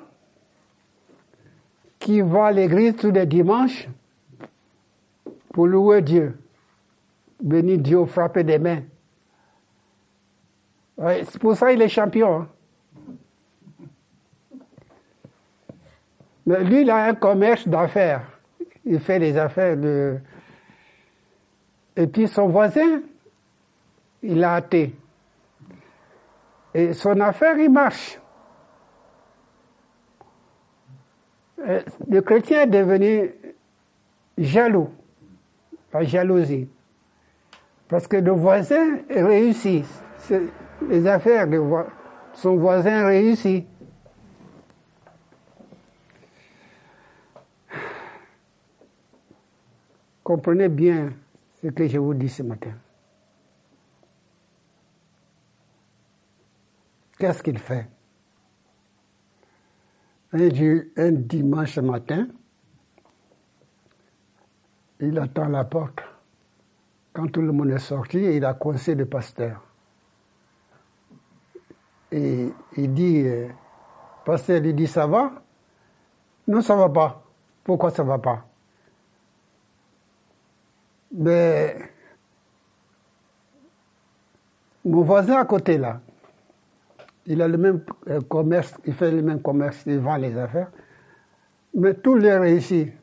qui 1.98 2.22
va 2.22 2.48
à 2.48 2.52
l'église 2.52 2.96
tous 2.96 3.12
les 3.12 3.26
dimanches 3.26 3.88
pour 5.54 5.68
louer 5.68 6.02
Dieu. 6.02 6.38
Béni 7.42 7.78
Dieu, 7.78 8.06
frapper 8.06 8.44
des 8.44 8.60
mains. 8.60 8.82
c'est 10.98 11.40
pour 11.40 11.56
ça 11.56 11.72
qu'il 11.72 11.82
est 11.82 11.88
champion. 11.88 12.42
Hein. 12.42 12.48
Lui, 16.48 16.82
il 16.82 16.90
a 16.90 17.06
un 17.06 17.14
commerce 17.14 17.68
d'affaires. 17.68 18.24
Il 18.86 19.00
fait 19.00 19.20
des 19.20 19.38
affaires 19.38 19.78
de. 19.78 20.18
Et 21.96 22.08
puis 22.08 22.28
son 22.28 22.48
voisin, 22.48 23.02
il 24.24 24.44
a 24.44 24.56
athée. 24.56 24.96
Et 26.74 26.94
son 26.94 27.20
affaire, 27.20 27.58
il 27.58 27.70
marche. 27.70 28.20
Le 32.08 32.22
chrétien 32.22 32.62
est 32.62 32.68
devenu 32.68 33.32
jaloux 34.38 34.90
la 35.98 36.04
jalousie. 36.04 36.68
Parce 37.88 38.08
que 38.08 38.18
le 38.18 38.32
voisin 38.32 39.00
réussit. 39.10 39.86
Les 40.90 41.08
affaires 41.08 41.48
de 41.48 41.62
son 42.34 42.58
voisin 42.58 43.08
réussit. 43.08 43.66
Comprenez 50.28 50.68
bien 50.68 51.14
ce 51.62 51.70
que 51.70 51.88
je 51.88 51.98
vous 51.98 52.14
dis 52.14 52.28
ce 52.28 52.44
matin. 52.44 52.74
Qu'est-ce 57.18 57.42
qu'il 57.42 57.58
fait? 57.58 57.88
Un 60.34 61.12
dimanche 61.14 61.78
matin, 61.78 62.28
il 65.00 65.18
attend 65.18 65.48
la 65.48 65.64
porte. 65.64 66.02
Quand 67.14 67.32
tout 67.32 67.42
le 67.42 67.54
monde 67.54 67.70
est 67.70 67.80
sorti, 67.80 68.18
il 68.18 68.44
a 68.44 68.54
coincé 68.54 68.96
le 68.96 69.06
pasteur. 69.06 69.64
Et 72.12 72.50
il 72.76 72.94
dit, 72.94 73.24
euh, 73.26 73.48
pasteur, 74.26 74.58
il 74.58 74.76
dit, 74.76 74.88
ça 74.88 75.08
va? 75.08 75.42
Non, 76.50 76.60
ça 76.60 76.76
va 76.76 76.90
pas. 76.90 77.24
Pourquoi 77.64 77.92
ça 77.92 78.04
va 78.04 78.20
pas? 78.20 78.46
Mais 81.20 81.76
mon 84.86 85.02
voisin 85.02 85.38
à 85.38 85.46
côté 85.46 85.80
là, 85.80 86.00
il 87.26 87.42
a 87.42 87.48
le 87.48 87.58
même 87.58 87.82
euh, 88.08 88.22
commerce, 88.22 88.76
il 88.86 88.94
fait 88.94 89.12
le 89.12 89.24
même 89.24 89.42
commerce, 89.42 89.82
il 89.88 89.98
vend 89.98 90.18
les 90.18 90.38
affaires, 90.38 90.72
mais 91.74 91.96
tout 91.96 92.16
les 92.16 92.38
réussit. 92.38 92.94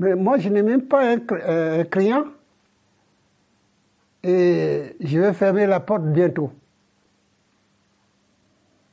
Mais 0.00 0.16
moi, 0.16 0.38
je 0.38 0.48
n'ai 0.48 0.62
même 0.62 0.82
pas 0.82 1.14
un, 1.14 1.18
un 1.80 1.84
client 1.84 2.24
et 4.24 4.96
je 5.00 5.20
vais 5.20 5.32
fermer 5.32 5.66
la 5.66 5.78
porte 5.78 6.02
bientôt. 6.02 6.50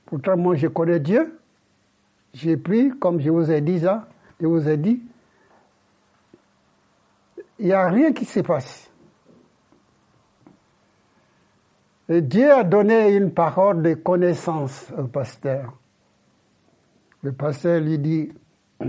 Pourtant, 0.06 0.38
moi, 0.38 0.56
je 0.56 0.68
connais 0.68 1.00
Dieu. 1.00 1.40
J'ai 2.34 2.56
pris, 2.56 2.92
comme 3.00 3.20
je 3.20 3.32
vous 3.32 3.50
ai 3.50 3.62
dit 3.62 3.80
ça, 3.80 4.08
je 4.40 4.46
vous 4.46 4.70
ai 4.70 4.78
dit, 4.78 5.02
il 7.60 7.68
n'y 7.68 7.74
a 7.74 7.88
rien 7.90 8.12
qui 8.14 8.26
se 8.26 8.40
passe. 8.42 8.90
Et 12.08 12.22
Dieu 12.22 12.52
a 12.52 12.64
donné 12.64 13.16
une 13.16 13.34
parole 13.34 13.82
de 13.82 13.96
connaissance 13.96 14.92
au 14.98 15.06
pasteur. 15.06 15.74
Le 17.24 17.32
pasteur 17.32 17.82
lui 17.82 17.98
dit, 17.98 18.32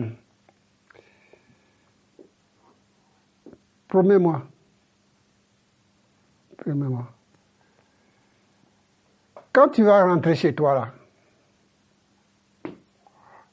promets-moi, 3.88 4.42
promets-moi, 6.58 7.10
quand 9.52 9.68
tu 9.70 9.82
vas 9.84 10.04
rentrer 10.04 10.34
chez 10.34 10.54
toi 10.54 10.74
là, 10.74 10.92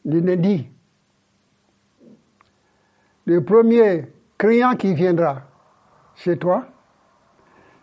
lundi, 0.03 0.67
le 3.25 3.41
premier 3.41 4.12
qui 4.77 4.93
viendra 4.93 5.41
chez 6.15 6.37
toi, 6.37 6.65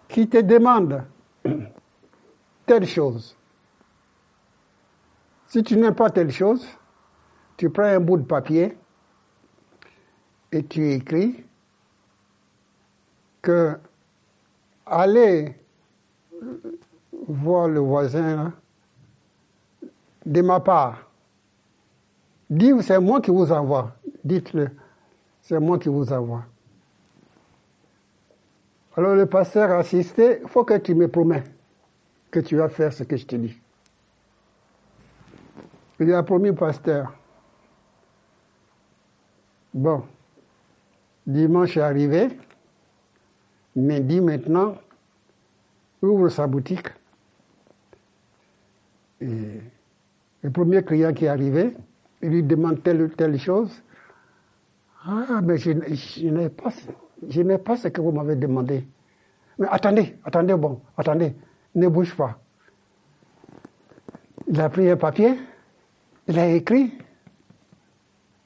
qui 0.09 0.29
te 0.29 0.39
demande 0.39 1.05
telle 2.67 2.87
chose. 2.87 3.37
Si 5.47 5.63
tu 5.63 5.77
n'aimes 5.77 5.95
pas 5.95 6.11
telle 6.11 6.31
chose, 6.31 6.67
tu 7.57 7.71
prends 7.71 7.85
un 7.85 8.01
bout 8.01 8.19
de 8.19 8.25
papier 8.25 8.77
et 10.53 10.63
tu 10.65 10.93
écris 10.93 11.45
que 13.41 13.79
allez 14.85 15.57
voir 17.27 17.69
le 17.69 17.81
voisin 17.81 18.53
de 20.27 20.43
ma 20.43 20.61
part. 20.61 21.11
Dites, 22.51 22.83
c'est 22.83 23.01
moi 23.01 23.21
qui 23.21 23.31
vous 23.31 23.51
envoie. 23.51 23.93
Dites-le, 24.25 24.71
c'est 25.51 25.59
moi 25.59 25.81
qui 25.81 25.89
vous 25.89 26.13
envoie. 26.13 26.45
Alors 28.97 29.17
le 29.17 29.27
pasteur 29.27 29.73
a 29.73 29.79
assisté, 29.79 30.39
il 30.45 30.49
faut 30.49 30.63
que 30.63 30.75
tu 30.75 30.95
me 30.95 31.09
promets 31.09 31.43
que 32.31 32.39
tu 32.39 32.55
vas 32.55 32.69
faire 32.69 32.93
ce 32.93 33.03
que 33.03 33.17
je 33.17 33.27
te 33.27 33.35
dis. 33.35 33.59
Il 35.99 36.13
a 36.15 36.23
promis 36.23 36.53
pasteur. 36.53 37.13
Bon, 39.75 40.05
dimanche 41.27 41.77
est 41.77 41.81
arrivé, 41.81 42.29
mais 43.75 43.99
dit 43.99 44.21
maintenant, 44.21 44.77
ouvre 46.01 46.29
sa 46.29 46.47
boutique. 46.47 46.91
Et 49.21 49.61
le 50.43 50.51
premier 50.53 50.85
client 50.85 51.13
qui 51.13 51.25
est 51.25 51.29
arrivé, 51.29 51.77
il 52.23 52.29
lui 52.29 52.43
demande 52.45 52.85
telle 52.85 53.03
ou 53.03 53.09
telle 53.09 53.37
chose. 53.37 53.83
Ah, 55.07 55.41
mais 55.43 55.57
je, 55.57 55.71
n'ai 55.71 56.49
pas, 56.51 56.71
je 57.27 57.41
n'ai 57.41 57.59
pas 57.59 57.77
ce 57.77 57.89
que 57.89 58.01
vous 58.01 58.13
m'avez 58.13 58.37
demandé. 58.37 58.87
Mais 59.59 59.67
attendez, 59.71 60.17
attendez, 60.25 60.55
bon, 60.55 60.81
attendez, 60.97 61.35
ne 61.75 61.89
bouge 61.89 62.15
pas. 62.15 62.39
Il 64.49 64.61
a 64.61 64.69
pris 64.69 64.91
un 64.91 64.97
papier, 64.97 65.39
il 66.29 66.39
a 66.39 66.49
écrit, 66.49 66.93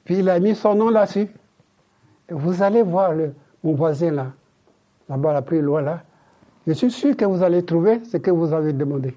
puis 0.05 0.19
il 0.19 0.29
a 0.29 0.39
mis 0.39 0.55
son 0.55 0.75
nom 0.75 0.89
là-dessus. 0.89 1.27
Vous 2.29 2.61
allez 2.63 2.83
voir 2.83 3.13
le, 3.13 3.33
mon 3.63 3.73
voisin 3.73 4.11
là, 4.11 4.31
là-bas, 5.09 5.33
là, 5.33 5.41
plus 5.41 5.61
loin 5.61 5.81
là. 5.81 6.03
Je 6.67 6.73
suis 6.73 6.91
sûr 6.91 7.15
que 7.15 7.25
vous 7.25 7.43
allez 7.43 7.63
trouver 7.63 8.03
ce 8.05 8.17
que 8.17 8.31
vous 8.31 8.53
avez 8.53 8.73
demandé. 8.73 9.15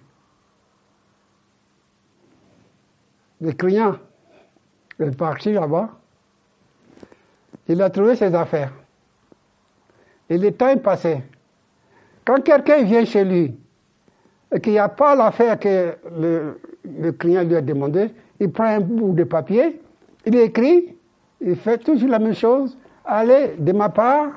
Le 3.41 3.53
client 3.53 3.97
est 4.99 5.17
parti 5.17 5.53
là-bas. 5.53 5.91
Il 7.69 7.83
a 7.83 7.91
trouvé 7.91 8.17
ses 8.17 8.35
affaires. 8.35 8.73
Et 10.31 10.39
le 10.39 10.53
temps 10.53 10.69
est 10.69 10.77
passé. 10.77 11.23
Quand 12.25 12.43
quelqu'un 12.43 12.83
vient 12.83 13.05
chez 13.05 13.25
lui 13.25 13.55
et 14.53 14.61
qu'il 14.61 14.73
n'y 14.73 14.79
a 14.79 14.89
pas 14.89 15.15
l'affaire 15.15 15.59
que 15.59 15.95
le, 16.19 17.13
client 17.13 17.45
lui 17.45 17.57
a 17.57 17.61
demandé, 17.61 18.11
il 18.41 18.51
prend 18.51 18.65
un 18.65 18.81
bout 18.81 19.13
de 19.13 19.25
papier, 19.25 19.81
il 20.25 20.37
écrit, 20.37 20.97
il 21.41 21.57
fait 21.57 21.79
toujours 21.79 22.11
la 22.11 22.19
même 22.19 22.35
chose. 22.35 22.77
Allez 23.05 23.55
de 23.59 23.73
ma 23.73 23.89
part, 23.89 24.33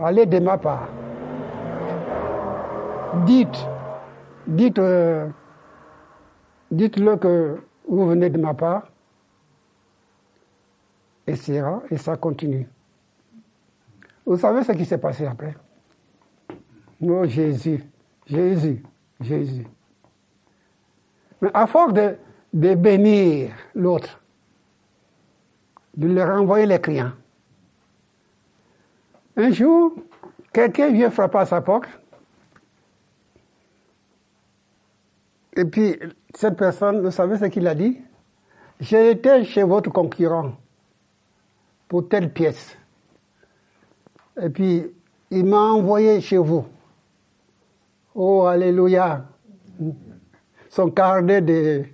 allez 0.00 0.26
de 0.26 0.38
ma 0.38 0.58
part. 0.58 0.88
Dites, 3.26 3.66
dites, 4.46 4.78
euh, 4.78 5.26
dites-le 6.70 7.16
que 7.16 7.56
vous 7.88 8.06
venez 8.06 8.30
de 8.30 8.38
ma 8.38 8.54
part, 8.54 8.84
et, 11.30 11.96
ça 11.96 12.16
continue. 12.16 12.68
Vous 14.24 14.36
savez 14.36 14.62
ce 14.64 14.72
qui 14.72 14.84
s'est 14.84 14.98
passé 14.98 15.26
après? 15.26 15.54
Oh 17.02 17.24
Jésus, 17.24 17.84
Jésus, 18.26 18.82
Jésus. 19.20 19.66
Mais 21.40 21.50
à 21.54 21.66
force 21.66 21.94
de, 21.94 22.16
bénir 22.52 23.52
l'autre, 23.74 24.20
de 25.96 26.08
leur 26.08 26.36
renvoyer 26.36 26.66
les 26.66 26.80
clients, 26.80 27.12
un 29.36 29.50
jour, 29.50 29.94
quelqu'un 30.52 30.92
vient 30.92 31.10
frapper 31.10 31.38
à 31.38 31.46
sa 31.46 31.60
porte, 31.60 31.88
et 35.56 35.64
puis 35.64 35.98
cette 36.34 36.56
personne, 36.56 37.00
vous 37.00 37.10
savez 37.10 37.38
ce 37.38 37.46
qu'il 37.46 37.66
a 37.66 37.74
dit? 37.74 38.00
J'ai 38.80 39.10
été 39.10 39.44
chez 39.44 39.62
votre 39.62 39.90
concurrent 39.90 40.52
pour 41.90 42.08
telle 42.08 42.32
pièce. 42.32 42.78
Et 44.40 44.48
puis, 44.48 44.86
il 45.32 45.44
m'a 45.44 45.72
envoyé 45.72 46.20
chez 46.20 46.36
vous. 46.36 46.64
Oh, 48.14 48.44
Alléluia. 48.44 49.26
Son 50.68 50.88
carnet 50.92 51.42
de, 51.42 51.84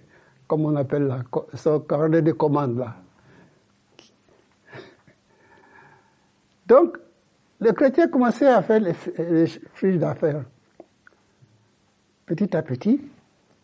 comment 0.46 0.68
on 0.68 0.76
appelle 0.76 1.06
là, 1.06 1.20
son 1.54 1.80
carnet 1.80 2.20
de 2.20 2.32
commande 2.32 2.76
là. 2.76 2.94
Donc, 6.66 6.98
le 7.60 7.72
chrétien 7.72 8.08
commençait 8.08 8.48
à 8.48 8.60
faire 8.60 8.80
les, 8.80 8.92
les 9.18 9.46
fiches 9.46 9.96
d'affaires. 9.96 10.44
Petit 12.26 12.54
à 12.54 12.62
petit, 12.62 13.00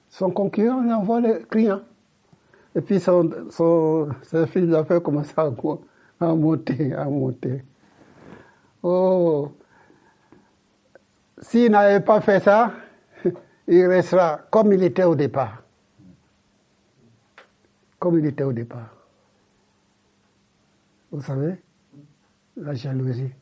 son 0.08 0.30
concurrent 0.30 0.88
envoie 0.88 1.20
le 1.20 1.40
client. 1.40 1.82
Et 2.74 2.80
puis 2.80 3.00
son, 3.00 3.28
son, 3.50 4.08
ses 4.22 4.62
d'affaires 4.62 5.02
commençaient 5.02 5.38
à, 5.38 5.50
à 6.22 6.34
monter, 6.34 6.94
à 6.94 7.04
monter. 7.04 7.64
Oh, 8.82 9.52
s'il 11.40 11.70
n'avait 11.70 12.00
pas 12.00 12.20
fait 12.20 12.40
ça, 12.40 12.72
il 13.68 13.86
restera 13.86 14.40
comme 14.50 14.72
il 14.72 14.82
était 14.82 15.04
au 15.04 15.14
départ. 15.14 15.62
Comme 17.98 18.18
il 18.18 18.26
était 18.26 18.44
au 18.44 18.52
départ. 18.52 18.94
Vous 21.10 21.20
savez, 21.20 21.56
la 22.56 22.74
jalousie. 22.74 23.32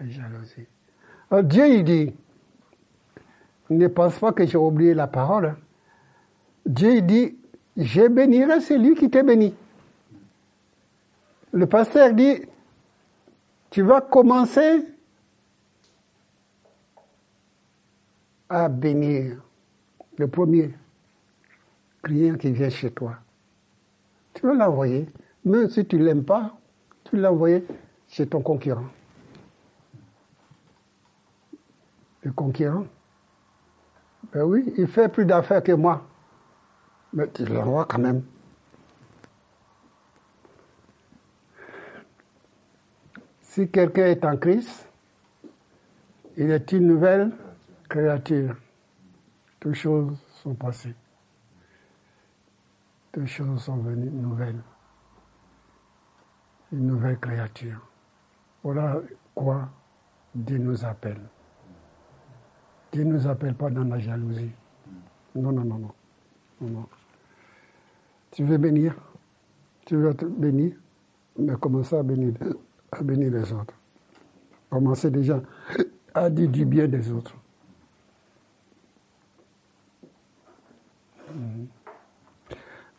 La 0.00 0.08
jalousie. 0.08 0.66
Alors 1.30 1.44
Dieu, 1.44 1.68
il 1.68 1.84
dit, 1.84 2.12
ne 3.70 3.86
pense 3.88 4.18
pas 4.18 4.32
que 4.32 4.46
j'ai 4.46 4.58
oublié 4.58 4.94
la 4.94 5.06
parole. 5.06 5.56
Dieu, 6.66 6.96
il 6.96 7.06
dit, 7.06 7.36
je 7.76 8.08
bénirai 8.08 8.60
celui 8.60 8.94
qui 8.94 9.10
t'a 9.10 9.22
béni. 9.22 9.54
Le 11.54 11.68
pasteur 11.68 12.12
dit, 12.12 12.42
tu 13.70 13.82
vas 13.82 14.00
commencer 14.00 14.84
à 18.48 18.68
bénir 18.68 19.40
le 20.18 20.26
premier 20.26 20.74
client 22.02 22.34
qui 22.34 22.50
vient 22.50 22.70
chez 22.70 22.90
toi. 22.90 23.18
Tu 24.34 24.44
vas 24.44 24.54
l'envoyer. 24.54 25.08
Même 25.44 25.70
si 25.70 25.86
tu 25.86 25.96
ne 25.96 26.04
l'aimes 26.04 26.24
pas, 26.24 26.58
tu 27.04 27.16
l'envoies 27.16 27.60
chez 28.08 28.26
ton 28.26 28.42
concurrent. 28.42 28.88
Le 32.22 32.32
concurrent, 32.32 32.86
ben 34.32 34.42
oui, 34.42 34.74
il 34.76 34.88
fait 34.88 35.08
plus 35.08 35.24
d'affaires 35.24 35.62
que 35.62 35.70
moi. 35.70 36.04
Mais 37.12 37.28
tu 37.28 37.44
l'envoies 37.44 37.84
quand 37.84 38.00
même. 38.00 38.24
Si 43.54 43.68
quelqu'un 43.68 44.06
est 44.06 44.24
en 44.24 44.36
Christ, 44.36 44.88
il 46.36 46.50
est 46.50 46.72
une 46.72 46.88
nouvelle 46.88 47.30
créature? 47.88 48.56
Toutes 49.60 49.74
choses 49.74 50.18
sont 50.42 50.56
passées. 50.56 50.96
Toutes 53.12 53.26
choses 53.26 53.62
sont 53.62 53.76
venues 53.76 54.10
nouvelles. 54.10 54.60
Une 56.72 56.88
nouvelle 56.88 57.16
créature. 57.20 57.78
Voilà 58.64 59.00
quoi 59.36 59.68
Dieu 60.34 60.58
nous 60.58 60.84
appelle. 60.84 61.20
Dieu 62.90 63.04
ne 63.04 63.12
nous 63.12 63.28
appelle 63.28 63.54
pas 63.54 63.70
dans 63.70 63.84
la 63.84 64.00
jalousie. 64.00 64.50
Non, 65.36 65.52
non, 65.52 65.64
non, 65.64 65.78
non. 65.78 65.94
non, 66.60 66.88
Tu 68.32 68.42
veux 68.42 68.58
bénir? 68.58 68.96
Tu 69.86 69.94
veux 69.94 70.10
être 70.10 70.24
béni? 70.24 70.74
Mais 71.38 71.54
commencez 71.54 71.94
à 71.94 72.02
bénir, 72.02 72.34
à 72.94 73.02
bénir 73.02 73.32
les 73.32 73.52
autres. 73.52 73.74
Commencez 74.70 75.10
déjà 75.10 75.40
à 76.14 76.30
dire 76.30 76.48
du 76.48 76.64
bien 76.64 76.88
des 76.88 77.10
autres. 77.12 77.34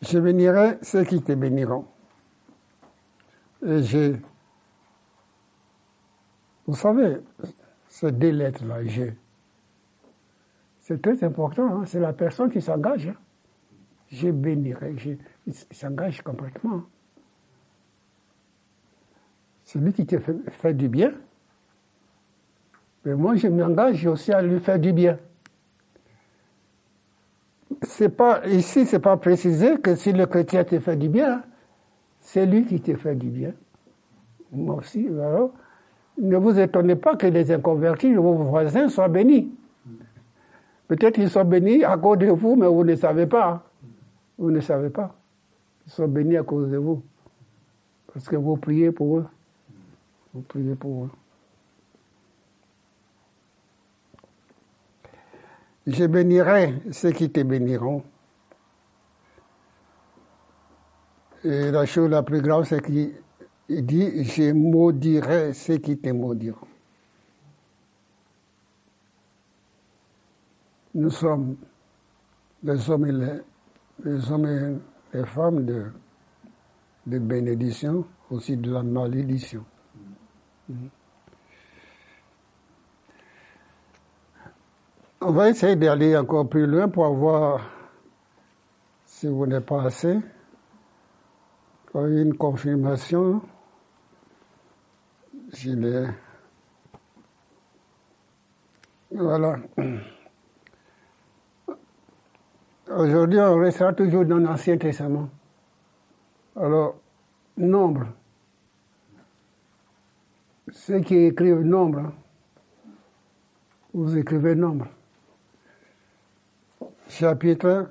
Je 0.02 0.18
bénirai 0.18 0.78
ceux 0.82 1.04
qui 1.04 1.22
te 1.22 1.32
béniront. 1.32 1.86
Et 3.66 3.82
j'ai. 3.82 4.20
Vous 6.66 6.74
savez, 6.74 7.18
ces 7.88 8.12
deux 8.12 8.30
lettres-là, 8.30 8.84
j'ai. 8.84 9.16
C'est 10.80 11.00
très 11.00 11.24
important, 11.24 11.80
hein. 11.80 11.86
c'est 11.86 12.00
la 12.00 12.12
personne 12.12 12.50
qui 12.50 12.60
s'engage. 12.60 13.08
Hein. 13.08 13.16
Je 14.08 14.30
bénirai, 14.30 14.94
il 15.46 15.54
s'engage 15.72 16.22
complètement. 16.22 16.82
Celui 19.66 19.92
qui 19.92 20.06
te 20.06 20.16
fait, 20.20 20.74
du 20.74 20.88
bien, 20.88 21.12
mais 23.04 23.16
moi 23.16 23.34
je 23.34 23.48
m'engage 23.48 24.06
aussi 24.06 24.32
à 24.32 24.40
lui 24.40 24.60
faire 24.60 24.78
du 24.78 24.92
bien. 24.92 25.18
C'est 27.82 28.08
pas, 28.08 28.46
ici, 28.46 28.86
c'est 28.86 29.00
pas 29.00 29.16
précisé 29.16 29.78
que 29.80 29.96
si 29.96 30.12
le 30.12 30.26
chrétien 30.26 30.62
te 30.62 30.78
fait 30.78 30.96
du 30.96 31.08
bien, 31.08 31.42
c'est 32.20 32.46
lui 32.46 32.64
qui 32.64 32.80
te 32.80 32.94
fait 32.94 33.16
du 33.16 33.28
bien. 33.28 33.54
Moi 34.52 34.76
aussi, 34.76 35.08
alors, 35.08 35.50
ne 36.16 36.36
vous 36.36 36.60
étonnez 36.60 36.94
pas 36.94 37.16
que 37.16 37.26
les 37.26 37.50
inconvertis, 37.50 38.14
vos 38.14 38.34
voisins, 38.34 38.88
soient 38.88 39.08
bénis. 39.08 39.52
Peut-être 40.86 41.16
qu'ils 41.16 41.28
sont 41.28 41.44
bénis 41.44 41.82
à 41.82 41.98
cause 41.98 42.18
de 42.18 42.28
vous, 42.28 42.54
mais 42.54 42.68
vous 42.68 42.84
ne 42.84 42.94
savez 42.94 43.26
pas. 43.26 43.68
Vous 44.38 44.52
ne 44.52 44.60
savez 44.60 44.90
pas. 44.90 45.16
Ils 45.86 45.92
sont 45.92 46.06
bénis 46.06 46.36
à 46.36 46.44
cause 46.44 46.70
de 46.70 46.76
vous. 46.76 47.02
Parce 48.14 48.28
que 48.28 48.36
vous 48.36 48.56
priez 48.56 48.92
pour 48.92 49.18
eux. 49.18 49.26
Pour 50.42 51.04
eux. 51.04 51.10
Je 55.86 56.04
bénirai 56.06 56.74
ceux 56.90 57.12
qui 57.12 57.30
te 57.30 57.40
béniront. 57.42 58.02
Et 61.44 61.70
la 61.70 61.86
chose 61.86 62.10
la 62.10 62.22
plus 62.22 62.42
grave, 62.42 62.64
c'est 62.64 62.82
qu'il 62.82 63.14
dit, 63.68 64.24
je 64.24 64.52
maudirai 64.52 65.52
ceux 65.52 65.76
qui 65.78 65.96
te 65.96 66.10
maudiront. 66.10 66.66
nous 70.96 71.10
sommes 71.10 71.56
les 72.62 72.90
hommes 72.90 73.06
et 73.06 73.12
les, 74.02 74.32
hommes 74.32 74.46
et 74.46 75.16
les 75.16 75.26
femmes 75.26 75.66
de, 75.66 75.84
de 77.06 77.18
bénédiction, 77.18 78.06
aussi 78.30 78.56
de 78.56 78.72
la 78.72 78.82
malédiction. 78.82 79.62
On 85.20 85.32
va 85.32 85.48
essayer 85.50 85.76
d'aller 85.76 86.16
encore 86.16 86.48
plus 86.48 86.66
loin 86.66 86.88
pour 86.88 87.14
voir 87.14 87.60
si 89.04 89.26
vous 89.28 89.46
n'êtes 89.46 89.66
pas 89.66 89.84
assez. 89.84 90.18
Une 91.94 92.36
confirmation, 92.36 93.40
je 95.54 95.70
l'ai. 95.70 96.06
Voilà. 99.10 99.56
Aujourd'hui, 102.88 103.40
on 103.40 103.58
restera 103.58 103.94
toujours 103.94 104.26
dans 104.26 104.36
l'Ancien 104.36 104.76
Testament. 104.76 105.30
Alors, 106.54 106.96
nombre. 107.56 108.06
Ceux 110.76 111.00
qui 111.00 111.16
écrivent 111.16 111.62
nombre, 111.62 112.12
vous 113.94 114.18
écrivez 114.18 114.54
nombre. 114.54 114.86
Chapitre 117.08 117.90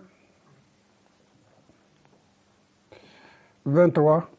23. 3.65 4.29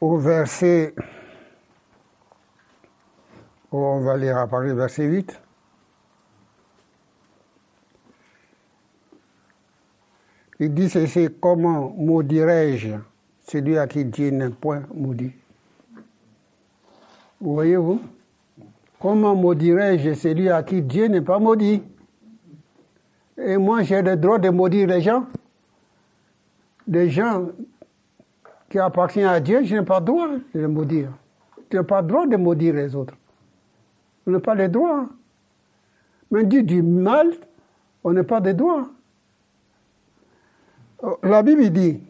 Au 0.00 0.18
verset 0.18 0.94
on 3.72 4.00
va 4.00 4.18
lire 4.18 4.36
à 4.36 4.46
partir 4.46 4.74
du 4.74 4.78
verset 4.78 5.04
8. 5.04 5.41
Il 10.64 10.72
dit 10.72 10.88
ceci, 10.88 11.28
comment 11.40 11.92
maudirais-je 11.98 12.90
celui 13.40 13.76
à 13.76 13.88
qui 13.88 14.04
Dieu 14.04 14.30
n'est 14.30 14.48
point 14.48 14.84
maudit? 14.94 15.32
Voyez-vous 17.40 18.00
Comment 19.00 19.34
maudirais-je 19.34 20.14
celui 20.14 20.48
à 20.48 20.62
qui 20.62 20.80
Dieu 20.80 21.08
n'est 21.08 21.20
pas 21.20 21.40
maudit? 21.40 21.82
Et 23.36 23.56
moi, 23.56 23.82
j'ai 23.82 24.02
le 24.02 24.16
droit 24.16 24.38
de 24.38 24.50
maudire 24.50 24.86
les 24.86 25.00
gens 25.00 25.26
Des 26.86 27.10
gens 27.10 27.48
qui 28.70 28.78
appartiennent 28.78 29.26
à 29.26 29.40
Dieu, 29.40 29.64
je 29.64 29.74
n'ai 29.74 29.84
pas 29.84 29.98
le 29.98 30.04
droit 30.06 30.28
de 30.28 30.60
les 30.60 30.68
maudire. 30.68 31.10
Tu 31.70 31.76
n'as 31.76 31.82
pas 31.82 32.02
le 32.02 32.06
droit 32.06 32.24
de 32.24 32.36
maudire 32.36 32.74
les 32.74 32.94
autres. 32.94 33.16
On 34.28 34.30
n'a 34.30 34.38
pas 34.38 34.54
les 34.54 34.68
droits. 34.68 35.08
Mais 36.30 36.44
dit 36.44 36.62
du 36.62 36.84
mal, 36.84 37.32
on 38.04 38.12
n'a 38.12 38.22
pas 38.22 38.40
des 38.40 38.54
droits. 38.54 38.88
Oh, 41.02 41.18
la 41.22 41.42
Bible 41.42 41.70
dit 41.70 42.00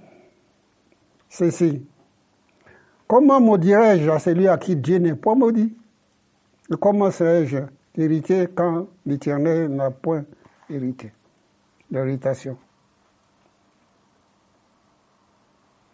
ceci. 1.29 1.85
Comment 3.09 3.41
maudirais-je 3.41 4.09
à 4.11 4.19
celui 4.19 4.49
à 4.49 4.59
qui 4.59 4.77
Dieu 4.77 4.99
n'est 4.99 5.15
pas 5.15 5.35
maudit? 5.35 5.75
Et 6.71 6.77
comment 6.81 7.11
serais-je 7.11 7.59
hérité 7.97 8.49
quand 8.55 8.89
l'Éternel 9.05 9.69
n'a 9.69 9.91
point 9.91 10.25
hérité 10.71 11.13
L'irritation. 11.91 12.57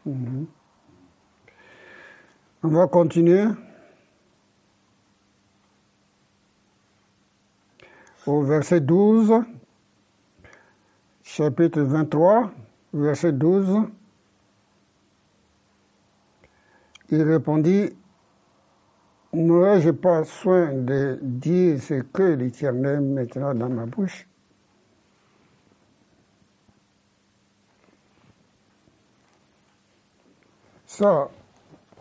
Mhm. 0.07 0.47
On 2.63 2.69
va 2.69 2.87
continuer. 2.87 3.47
au 8.29 8.43
verset 8.43 8.81
12, 8.81 9.33
chapitre 11.23 11.81
23, 11.81 12.51
verset 12.93 13.33
12, 13.33 13.89
il 17.11 17.23
répondit, 17.23 17.91
N'aurais-je 19.33 19.91
pas 19.91 20.25
soin 20.25 20.73
de 20.73 21.19
dire 21.21 21.81
ce 21.83 22.01
que 22.01 22.23
l'Éternel 22.23 23.01
mettra 23.03 23.53
dans 23.53 23.69
ma 23.69 23.85
bouche? 23.85 24.27
Ça, 30.87 31.29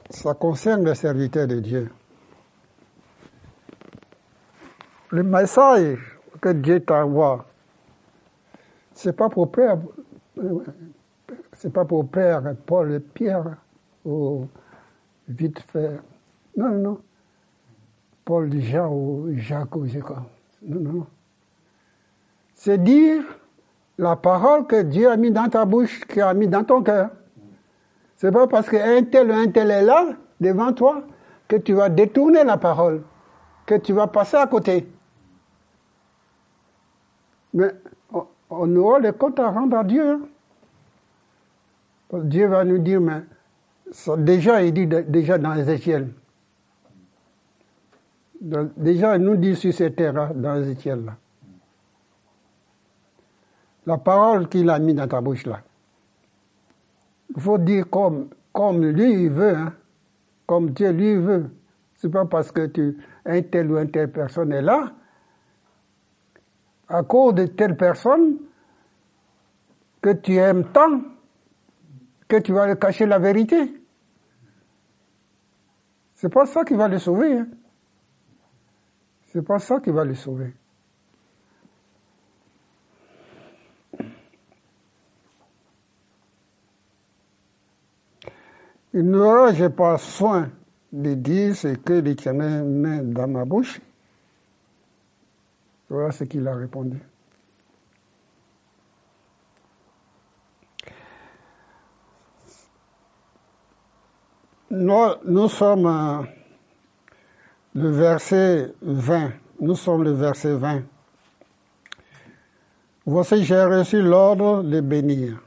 ça 0.09 0.33
concerne 0.35 0.85
les 0.85 0.95
serviteurs 0.95 1.47
de 1.47 1.59
Dieu. 1.59 1.91
Le 5.09 5.23
message 5.23 6.17
que 6.39 6.49
Dieu 6.49 6.79
t'envoie, 6.79 7.45
c'est 8.93 9.15
pas 9.15 9.29
pour 9.29 9.51
c'est 11.53 11.73
pas 11.73 11.85
pour 11.85 12.07
Père 12.07 12.55
Paul 12.65 12.93
et 12.93 12.99
Pierre 12.99 13.57
ou 14.05 14.47
vite 15.27 15.59
fait. 15.59 15.99
Non, 16.55 16.69
non, 16.69 17.01
Paul, 18.25 18.51
Jean 18.59 18.91
ou 18.91 19.29
Jacques 19.35 19.75
ou 19.75 19.85
Jacques. 19.85 20.11
Non, 20.61 20.79
non. 20.79 21.07
C'est 22.53 22.81
dire 22.81 23.23
la 23.97 24.15
parole 24.15 24.67
que 24.67 24.81
Dieu 24.81 25.09
a 25.09 25.17
mis 25.17 25.31
dans 25.31 25.47
ta 25.49 25.65
bouche, 25.65 26.01
qu'il 26.05 26.21
a 26.21 26.33
mis 26.33 26.47
dans 26.47 26.63
ton 26.63 26.81
cœur. 26.83 27.09
C'est 28.15 28.31
pas 28.31 28.47
parce 28.47 28.69
qu'un 28.69 29.03
tel 29.03 29.29
ou 29.29 29.33
un 29.33 29.49
tel 29.49 29.71
est 29.71 29.83
là, 29.83 30.07
devant 30.41 30.73
toi, 30.73 31.03
que 31.47 31.55
tu 31.55 31.73
vas 31.73 31.89
détourner 31.89 32.43
la 32.43 32.57
parole, 32.57 33.03
que 33.65 33.75
tu 33.75 33.93
vas 33.93 34.07
passer 34.07 34.37
à 34.37 34.47
côté. 34.47 34.87
Mais 37.53 37.71
on 38.49 38.75
aura 38.75 38.99
les 38.99 39.13
comptes 39.13 39.39
à 39.39 39.49
rendre 39.49 39.77
à 39.77 39.83
Dieu. 39.83 40.09
Hein. 40.11 40.21
Dieu 42.23 42.47
va 42.47 42.63
nous 42.63 42.77
dire, 42.77 43.01
mais 43.01 43.23
déjà, 44.19 44.63
il 44.63 44.73
dit 44.73 44.87
déjà 44.87 45.37
dans 45.37 45.53
Ézéchiel. 45.53 46.09
Déjà, 48.39 49.17
il 49.17 49.23
nous 49.23 49.35
dit 49.35 49.55
sur 49.55 49.73
cette 49.73 49.95
terre, 49.95 50.33
dans 50.33 50.55
Ézéchiel. 50.61 51.05
Là. 51.05 51.17
La 53.87 53.97
parole 53.97 54.47
qu'il 54.49 54.69
a 54.69 54.79
mis 54.79 54.93
dans 54.93 55.07
ta 55.07 55.21
bouche 55.21 55.45
là. 55.45 55.61
Il 57.35 57.41
faut 57.41 57.57
dire 57.57 57.89
comme, 57.89 58.29
comme 58.51 58.85
lui 58.85 59.23
il 59.23 59.29
veut, 59.29 59.55
hein. 59.55 59.73
comme 60.45 60.71
Dieu 60.71 60.91
lui 60.91 61.15
veut. 61.15 61.49
C'est 61.93 62.09
pas 62.09 62.25
parce 62.25 62.51
que 62.51 62.67
tu, 62.67 62.97
un 63.25 63.41
tel 63.41 63.71
ou 63.71 63.77
une 63.77 63.89
telle 63.89 64.11
personne 64.11 64.51
est 64.51 64.61
là, 64.61 64.91
à 66.89 67.03
cause 67.03 67.35
de 67.35 67.45
telle 67.45 67.75
personne, 67.75 68.37
que 70.01 70.11
tu 70.11 70.35
aimes 70.35 70.65
tant, 70.71 71.01
que 72.27 72.37
tu 72.37 72.53
vas 72.53 72.67
le 72.67 72.75
cacher 72.75 73.05
la 73.05 73.19
vérité. 73.19 73.73
C'est 76.15 76.29
pas 76.29 76.45
ça 76.45 76.63
qui 76.63 76.73
va 76.73 76.87
le 76.87 76.99
sauver. 76.99 77.39
Hein. 77.39 77.47
C'est 79.27 79.41
pas 79.41 79.59
ça 79.59 79.79
qui 79.79 79.91
va 79.91 80.03
le 80.03 80.15
sauver. 80.15 80.53
Il 88.93 89.03
n'aurai 89.03 89.69
pas 89.69 89.97
soin 89.97 90.49
de 90.91 91.13
dire 91.13 91.55
ce 91.55 91.67
que 91.75 91.93
l'Éternel 91.93 92.63
met 92.63 93.01
dans 93.01 93.27
ma 93.27 93.45
bouche. 93.45 93.79
Voilà 95.89 96.11
ce 96.11 96.23
qu'il 96.25 96.47
a 96.47 96.53
répondu. 96.55 96.99
Nous, 104.69 105.47
sommes 105.47 105.85
euh, 105.85 106.23
le 107.73 107.89
verset 107.89 108.73
20. 108.81 109.31
Nous 109.61 109.75
sommes 109.75 110.03
le 110.03 110.11
verset 110.11 110.55
20. 110.55 110.83
Voici, 113.05 113.45
j'ai 113.45 113.63
reçu 113.63 114.01
l'ordre 114.01 114.63
de 114.63 114.81
bénir. 114.81 115.41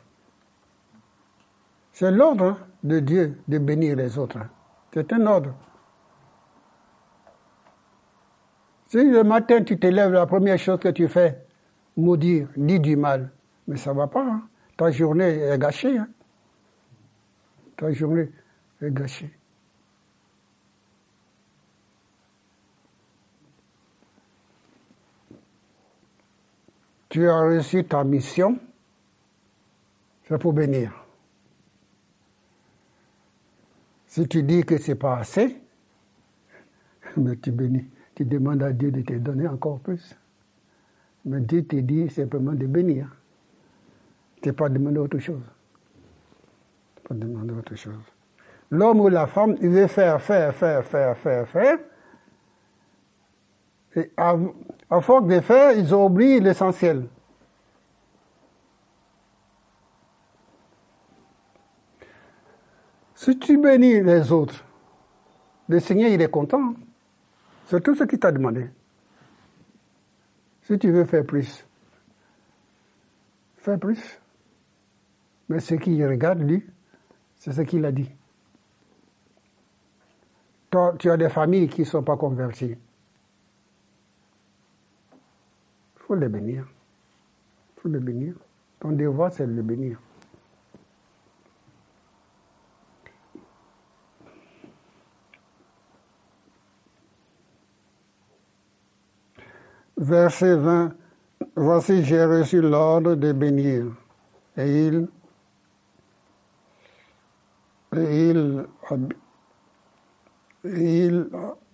C'est 1.92 2.10
l'ordre 2.10 2.56
de 2.82 2.98
Dieu 3.00 3.38
de 3.46 3.58
bénir 3.58 3.96
les 3.96 4.18
autres. 4.18 4.38
C'est 4.94 5.12
un 5.12 5.26
ordre. 5.26 5.54
Si 8.90 8.96
le 8.96 9.22
matin 9.22 9.62
tu 9.62 9.78
te 9.78 9.86
lèves, 9.86 10.10
la 10.10 10.26
première 10.26 10.58
chose 10.58 10.80
que 10.80 10.88
tu 10.88 11.06
fais, 11.06 11.46
maudire, 11.96 12.48
dis 12.56 12.80
du 12.80 12.96
mal, 12.96 13.30
mais 13.68 13.76
ça 13.76 13.92
va 13.92 14.08
pas. 14.08 14.24
Hein. 14.24 14.48
Ta 14.76 14.90
journée 14.90 15.28
est 15.28 15.58
gâchée. 15.58 15.96
Hein. 15.96 16.08
Ta 17.76 17.92
journée 17.92 18.32
est 18.82 18.90
gâchée. 18.92 19.30
Tu 27.10 27.28
as 27.28 27.42
reçu 27.42 27.84
ta 27.84 28.02
mission, 28.02 28.58
c'est 30.26 30.38
pour 30.38 30.52
bénir. 30.52 30.92
Si 34.08 34.26
tu 34.26 34.42
dis 34.42 34.64
que 34.64 34.78
c'est 34.78 34.96
pas 34.96 35.18
assez, 35.18 35.60
mais 37.16 37.36
tu 37.36 37.52
bénis, 37.52 37.86
tu 38.20 38.26
demandes 38.26 38.62
à 38.62 38.70
Dieu 38.70 38.90
de 38.90 39.00
te 39.00 39.14
donner 39.14 39.48
encore 39.48 39.80
plus. 39.80 40.14
Mais 41.24 41.40
Dieu 41.40 41.64
te 41.64 41.76
dit 41.76 42.10
simplement 42.10 42.52
de 42.52 42.66
bénir. 42.66 43.08
Tu 44.42 44.50
n'as 44.50 44.52
pas 44.52 44.68
demandé 44.68 44.98
autre 44.98 45.18
chose. 45.18 45.40
Tu 46.96 47.02
pas 47.08 47.14
demander 47.14 47.54
autre 47.54 47.74
chose. 47.76 47.94
L'homme 48.70 49.00
ou 49.00 49.08
la 49.08 49.26
femme, 49.26 49.56
il 49.62 49.70
veut 49.70 49.86
faire, 49.86 50.20
faire, 50.20 50.54
faire, 50.54 50.84
faire, 50.84 51.16
faire, 51.16 51.48
faire. 51.48 51.78
Et 53.96 54.12
à, 54.18 54.36
à 54.90 55.00
force 55.00 55.26
de 55.26 55.40
faire, 55.40 55.72
ils 55.72 55.94
ont 55.94 56.04
oublié 56.04 56.40
l'essentiel. 56.40 57.06
Si 63.14 63.38
tu 63.38 63.56
bénis 63.56 64.02
les 64.02 64.30
autres, 64.30 64.62
le 65.70 65.80
Seigneur, 65.80 66.10
il 66.10 66.20
est 66.20 66.30
content. 66.30 66.74
C'est 67.70 67.80
tout 67.80 67.94
ce 67.94 68.02
qu'il 68.02 68.18
t'a 68.18 68.32
demandé. 68.32 68.68
Si 70.62 70.76
tu 70.76 70.90
veux 70.90 71.04
faire 71.04 71.24
plus, 71.24 71.64
fais 73.58 73.78
plus. 73.78 74.20
Mais 75.48 75.60
ce 75.60 75.76
qu'il 75.76 76.04
regarde, 76.04 76.40
lui, 76.40 76.66
c'est 77.36 77.52
ce 77.52 77.60
qu'il 77.62 77.84
a 77.84 77.92
dit. 77.92 78.10
Toi, 80.70 80.96
tu 80.98 81.12
as 81.12 81.16
des 81.16 81.28
familles 81.28 81.68
qui 81.68 81.82
ne 81.82 81.86
sont 81.86 82.02
pas 82.02 82.16
converties. 82.16 82.74
Il 85.94 85.98
faut 85.98 86.16
les 86.16 86.28
bénir. 86.28 86.66
Il 87.76 87.82
faut 87.82 87.88
les 87.88 88.00
bénir. 88.00 88.34
Ton 88.80 88.90
devoir, 88.90 89.30
c'est 89.30 89.46
de 89.46 89.52
les 89.52 89.62
bénir. 89.62 90.00
Verset 100.10 100.56
20, 100.56 100.92
Voici, 101.56 102.04
j'ai 102.04 102.24
reçu 102.24 102.60
l'ordre 102.60 103.14
de 103.14 103.32
bénir. 103.32 103.86
Et 104.56 104.88
il, 104.88 105.08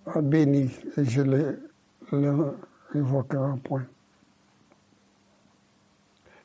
a, 0.05 0.21
béni. 0.21 0.71
Et 0.97 1.03
je 1.03 1.21
l'évoquerai 2.93 3.43
un 3.43 3.57
point. 3.57 3.85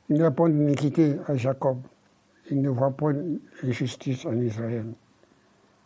Il 0.08 0.16
n'y 0.16 0.22
a 0.22 0.30
point 0.30 0.50
d'iniquité 0.50 1.16
à 1.26 1.36
Jacob. 1.36 1.78
Il 2.50 2.60
ne 2.60 2.70
voit 2.70 2.90
point 2.90 3.14
d'injustice 3.62 4.26
en 4.26 4.34
Israël. 4.40 4.86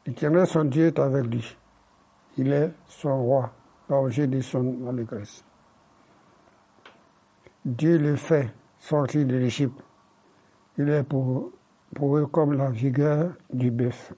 L'Éternel, 0.06 0.46
son 0.46 0.64
Dieu, 0.64 0.86
est 0.86 0.98
avec 0.98 1.26
lui. 1.26 1.56
Il 2.38 2.50
est 2.52 2.72
son 2.88 3.22
roi, 3.22 3.52
l'objet 3.90 4.26
de 4.26 4.40
son 4.40 4.88
allégresse. 4.88 5.44
Dieu 7.66 7.98
le 7.98 8.14
fait 8.14 8.48
sortir 8.78 9.26
de 9.26 9.36
l'Égypte. 9.36 9.82
Il 10.78 10.88
est 10.88 11.02
pour, 11.02 11.50
pour 11.96 12.16
eux 12.16 12.26
comme 12.26 12.52
la 12.52 12.70
vigueur 12.70 13.32
du 13.52 13.72
bœuf. 13.72 14.14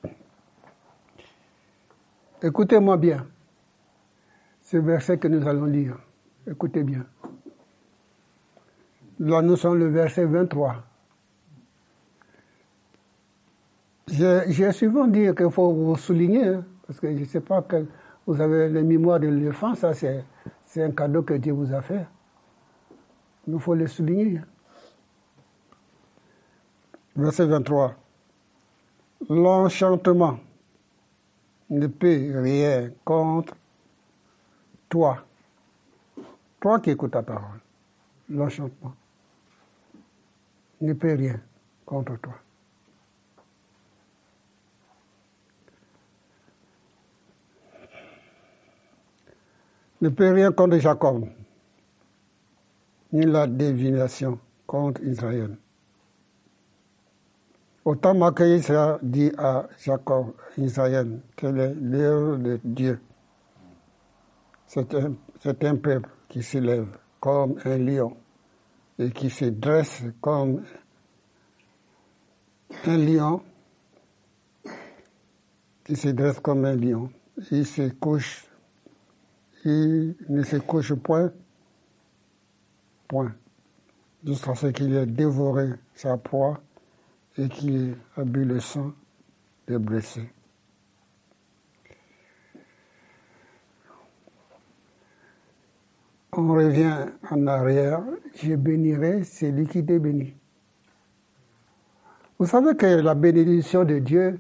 Écoutez-moi 2.42 2.98
bien. 2.98 3.26
Ce 4.61 4.76
verset 4.76 5.16
que 5.16 5.28
nous 5.28 5.48
allons 5.48 5.64
lire. 5.64 5.96
Écoutez 6.46 6.82
bien. 6.82 7.06
Là, 9.18 9.40
nous 9.40 9.56
sommes 9.56 9.78
le 9.78 9.88
verset 9.88 10.26
23. 10.26 10.84
J'ai 14.08 14.72
souvent 14.72 15.06
dit 15.06 15.26
qu'il 15.34 15.50
faut 15.50 15.72
vous 15.72 15.96
souligner, 15.96 16.48
hein, 16.48 16.64
parce 16.87 17.00
que 17.00 17.11
je 17.14 17.20
ne 17.20 17.24
sais 17.24 17.40
pas 17.40 17.62
que 17.62 17.87
vous 18.26 18.38
avez 18.42 18.68
les 18.68 18.82
mémoires 18.82 19.20
de 19.20 19.28
l'éléphant, 19.28 19.74
ça 19.74 19.92
c'est 19.94 20.82
un 20.82 20.90
cadeau 20.90 21.22
que 21.22 21.34
Dieu 21.34 21.54
vous 21.54 21.72
a 21.72 21.80
fait. 21.80 22.06
Il 23.50 23.58
faut 23.58 23.74
le 23.74 23.87
souligner. 23.87 24.42
Verset 27.16 27.46
23. 27.46 27.94
L'enchantement 29.30 30.38
ne 31.70 31.87
peut 31.87 32.40
rien 32.42 32.90
contre 33.04 33.56
toi. 34.88 35.24
Toi 36.61 36.78
qui 36.80 36.90
écoutes 36.90 37.12
ta 37.12 37.22
parole. 37.22 37.61
L'enchantement 38.28 38.94
ne 40.82 40.92
peut 40.92 41.14
rien 41.14 41.40
contre 41.87 42.16
toi. 42.20 42.34
Ne 50.02 50.11
peut 50.11 50.32
rien 50.32 50.52
contre 50.52 50.76
Jacob 50.78 51.28
ni 53.12 53.25
la 53.25 53.47
divination 53.47 54.38
contre 54.66 55.03
Israël. 55.03 55.57
Autant 57.85 58.14
sera 58.37 58.99
dit 59.03 59.33
à 59.38 59.66
Jacob, 59.79 60.35
Israël, 60.59 61.21
quelle 61.35 61.59
est 61.59 61.75
l'œuvre 61.75 62.37
de 62.37 62.61
Dieu. 62.62 63.01
C'est 64.66 64.94
un, 64.94 65.14
un, 65.44 65.55
peuple 65.55 66.11
qui 66.29 66.42
s'élève 66.42 66.88
comme 67.18 67.59
un 67.64 67.79
lion 67.79 68.14
et 68.99 69.11
qui 69.11 69.31
se 69.31 69.47
dresse 69.47 70.03
comme 70.21 70.62
un 72.87 72.97
lion, 72.99 73.42
qui 75.85 75.97
se 75.97 76.09
dresse 76.09 76.40
comme 76.40 76.66
un 76.66 76.77
lion. 76.77 77.11
Il 77.51 77.64
se 77.64 77.88
couche, 77.88 78.47
il 79.64 80.14
ne 80.29 80.42
se 80.42 80.57
couche 80.57 80.92
point 80.92 81.33
Point. 83.09 83.33
jusqu'à 84.25 84.55
ce 84.55 84.66
qu'il 84.66 84.94
ait 84.94 85.07
dévoré 85.07 85.71
sa 85.94 86.18
proie 86.18 86.61
et 87.38 87.49
qu'il 87.49 87.97
ait 88.18 88.25
bu 88.25 88.44
le 88.44 88.61
sang 88.61 88.92
des 89.66 89.79
blessés. 89.79 90.31
On 96.33 96.53
revient 96.53 97.07
en 97.31 97.47
arrière, 97.47 98.03
je 98.35 98.55
bénirai 98.55 99.25
celui 99.25 99.66
qui 99.66 99.85
te 99.85 99.97
bénit. 99.97 100.35
Vous 102.38 102.47
savez 102.47 102.77
que 102.77 102.87
la 102.87 103.14
bénédiction 103.14 103.85
de 103.85 103.99
Dieu, 103.99 104.38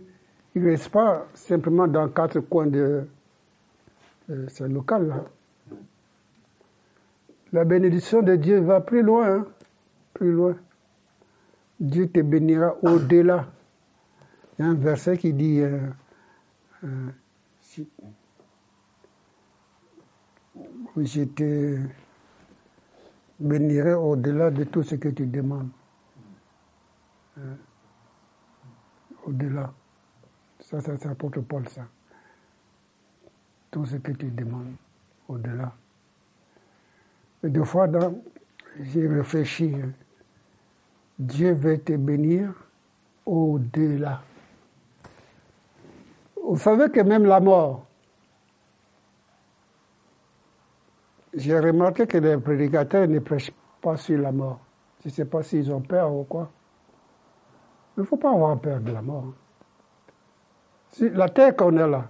il 0.54 0.62
ne 0.62 0.70
reste 0.70 0.90
pas 0.90 1.26
simplement 1.34 1.88
dans 1.88 2.08
quatre 2.08 2.40
coins 2.40 2.66
de, 2.66 3.08
ce 4.28 4.64
local 4.64 5.08
là. 5.08 5.24
La 7.52 7.64
bénédiction 7.64 8.22
de 8.22 8.36
Dieu 8.36 8.60
va 8.60 8.80
plus 8.80 9.02
loin, 9.02 9.36
hein, 9.36 9.46
plus 10.12 10.32
loin. 10.32 10.56
Dieu 11.80 12.08
te 12.08 12.20
bénira 12.20 12.76
au-delà. 12.82 13.46
Il 14.58 14.64
y 14.64 14.68
a 14.68 14.70
un 14.70 14.74
verset 14.74 15.16
qui 15.16 15.32
dit 15.32 15.60
euh, 15.60 15.78
euh, 16.84 17.10
je 20.96 21.24
te 21.24 21.78
bénirai 23.38 23.94
au-delà 23.94 24.50
de 24.50 24.64
tout 24.64 24.82
ce 24.82 24.96
que 24.96 25.08
tu 25.08 25.26
demandes. 25.26 25.68
Hein? 27.38 27.56
Au-delà. 29.24 29.72
Ça, 30.60 30.80
ça, 30.80 30.96
c'est 30.96 31.08
apôtre 31.08 31.40
Paul, 31.40 31.68
ça. 31.68 31.86
Tout 33.70 33.86
ce 33.86 33.96
que 33.96 34.12
tu 34.12 34.30
demandes, 34.30 34.74
au-delà. 35.28 35.74
Deux 37.48 37.64
fois, 37.64 37.88
j'ai 38.80 39.06
réfléchi. 39.06 39.74
Hein. 39.74 39.90
Dieu 41.18 41.52
veut 41.54 41.78
te 41.78 41.94
bénir 41.94 42.52
au-delà. 43.24 44.20
Vous 46.44 46.58
savez 46.58 46.90
que 46.90 47.00
même 47.00 47.24
la 47.24 47.40
mort, 47.40 47.86
j'ai 51.34 51.58
remarqué 51.58 52.06
que 52.06 52.18
les 52.18 52.36
prédicateurs 52.36 53.08
ne 53.08 53.18
prêchent 53.18 53.52
pas 53.80 53.96
sur 53.96 54.18
la 54.18 54.32
mort. 54.32 54.60
Je 55.02 55.08
ne 55.08 55.12
sais 55.12 55.24
pas 55.24 55.42
s'ils 55.42 55.72
ont 55.72 55.80
peur 55.80 56.12
ou 56.12 56.24
quoi. 56.24 56.50
Il 57.96 58.00
ne 58.00 58.04
faut 58.04 58.16
pas 58.16 58.30
avoir 58.30 58.58
peur 58.60 58.80
de 58.80 58.92
la 58.92 59.02
mort. 59.02 59.32
la 61.00 61.28
terre 61.28 61.56
qu'on 61.56 61.76
est 61.76 61.88
là, 61.88 62.08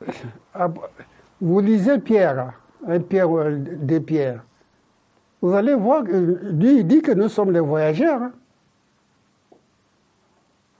vous 1.40 1.60
lisez 1.60 1.98
Pierre, 1.98 2.54
un 2.86 3.00
Pierre 3.00 3.30
ou 3.30 3.38
deux 3.50 4.00
pierres, 4.00 4.42
vous 5.40 5.52
allez 5.52 5.74
voir 5.74 6.02
lui, 6.02 6.80
il 6.80 6.86
dit 6.86 7.00
que 7.00 7.12
nous 7.12 7.28
sommes 7.28 7.52
les 7.52 7.60
voyageurs. 7.60 8.22
Hein. 8.22 8.32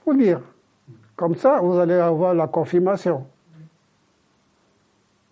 faut 0.03 0.11
lire. 0.11 0.41
Comme 1.15 1.35
ça, 1.35 1.59
vous 1.61 1.77
allez 1.77 1.95
avoir 1.95 2.33
la 2.33 2.47
confirmation. 2.47 3.25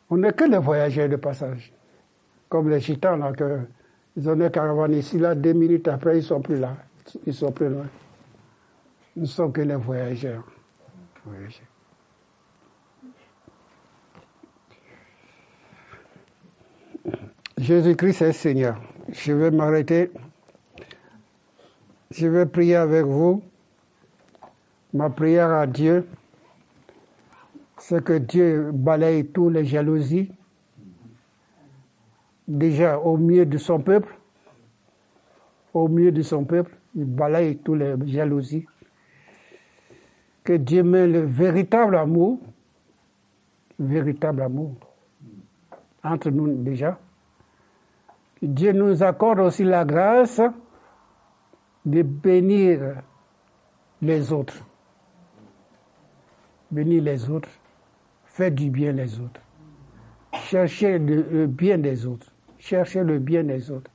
On 0.09 0.17
n'est 0.17 0.33
que 0.33 0.45
les 0.45 0.57
voyageurs 0.57 1.09
de 1.09 1.17
passage. 1.17 1.73
Comme 2.49 2.69
les 2.69 2.79
gitans, 2.79 3.19
ils 4.15 4.29
ont 4.29 4.35
des 4.35 4.49
caravanes 4.49 4.93
ici, 4.93 5.19
là, 5.19 5.35
deux 5.35 5.53
minutes 5.53 5.87
après, 5.87 6.17
ils 6.17 6.23
sont 6.23 6.41
plus 6.41 6.57
là. 6.57 6.75
Ils 7.25 7.33
sont 7.33 7.51
plus 7.51 7.69
loin. 7.69 7.85
Nous 9.15 9.23
ne 9.23 9.27
sommes 9.27 9.51
que 9.51 9.61
les 9.61 9.75
voyageurs. 9.75 10.43
Jésus-Christ 17.57 18.21
est 18.21 18.33
Seigneur. 18.33 18.79
Je 19.11 19.33
vais 19.33 19.49
m'arrêter. 19.49 20.11
Je 22.11 22.27
vais 22.27 22.45
prier 22.45 22.75
avec 22.75 23.03
vous. 23.03 23.41
Ma 24.93 25.09
prière 25.09 25.49
à 25.49 25.65
Dieu, 25.65 26.07
c'est 27.79 28.03
que 28.03 28.19
Dieu 28.19 28.71
balaye 28.71 29.25
toutes 29.25 29.53
les 29.53 29.65
jalousies, 29.65 30.31
déjà 32.47 32.99
au 32.99 33.17
milieu 33.17 33.45
de 33.45 33.57
son 33.57 33.79
peuple, 33.79 34.15
au 35.73 35.87
milieu 35.87 36.11
de 36.11 36.21
son 36.21 36.45
peuple, 36.45 36.75
il 36.95 37.05
balaye 37.05 37.57
toutes 37.57 37.79
les 37.79 37.95
jalousies. 38.05 38.65
Que 40.43 40.53
Dieu 40.53 40.83
met 40.83 41.07
le 41.07 41.21
véritable 41.21 41.95
amour, 41.97 42.39
véritable 43.79 44.43
amour, 44.43 44.75
entre 46.03 46.29
nous 46.29 46.53
déjà. 46.63 46.99
Dieu 48.41 48.71
nous 48.71 49.03
accorde 49.03 49.39
aussi 49.39 49.63
la 49.63 49.85
grâce 49.85 50.41
de 51.85 52.01
bénir 52.01 53.01
les 54.01 54.31
autres. 54.31 54.63
Bénir 56.69 57.03
les 57.03 57.29
autres 57.29 57.49
Faites 58.37 58.53
du 58.53 58.69
bien 58.69 58.91
les 58.91 59.19
autres. 59.19 59.41
Cherchez 60.31 60.99
le, 60.99 61.47
bien 61.47 61.79
des 61.79 62.05
autres. 62.05 62.31
Cherchez 62.59 63.03
le 63.03 63.17
bien 63.17 63.43
des 63.43 63.71
autres. 63.71 63.89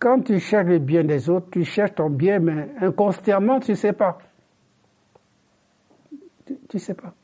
Quand 0.00 0.20
tu 0.22 0.40
cherches 0.40 0.66
le 0.66 0.80
bien 0.80 1.04
des 1.04 1.30
autres, 1.30 1.46
tu 1.52 1.62
cherches 1.62 1.94
ton 1.94 2.10
bien, 2.10 2.40
mais 2.40 2.70
inconsciemment, 2.80 3.60
tu 3.60 3.70
ne 3.70 3.76
sais 3.76 3.92
pas. 3.92 4.18
Tu 6.44 6.56
ne 6.74 6.78
sais 6.78 6.94
pas. 6.94 7.14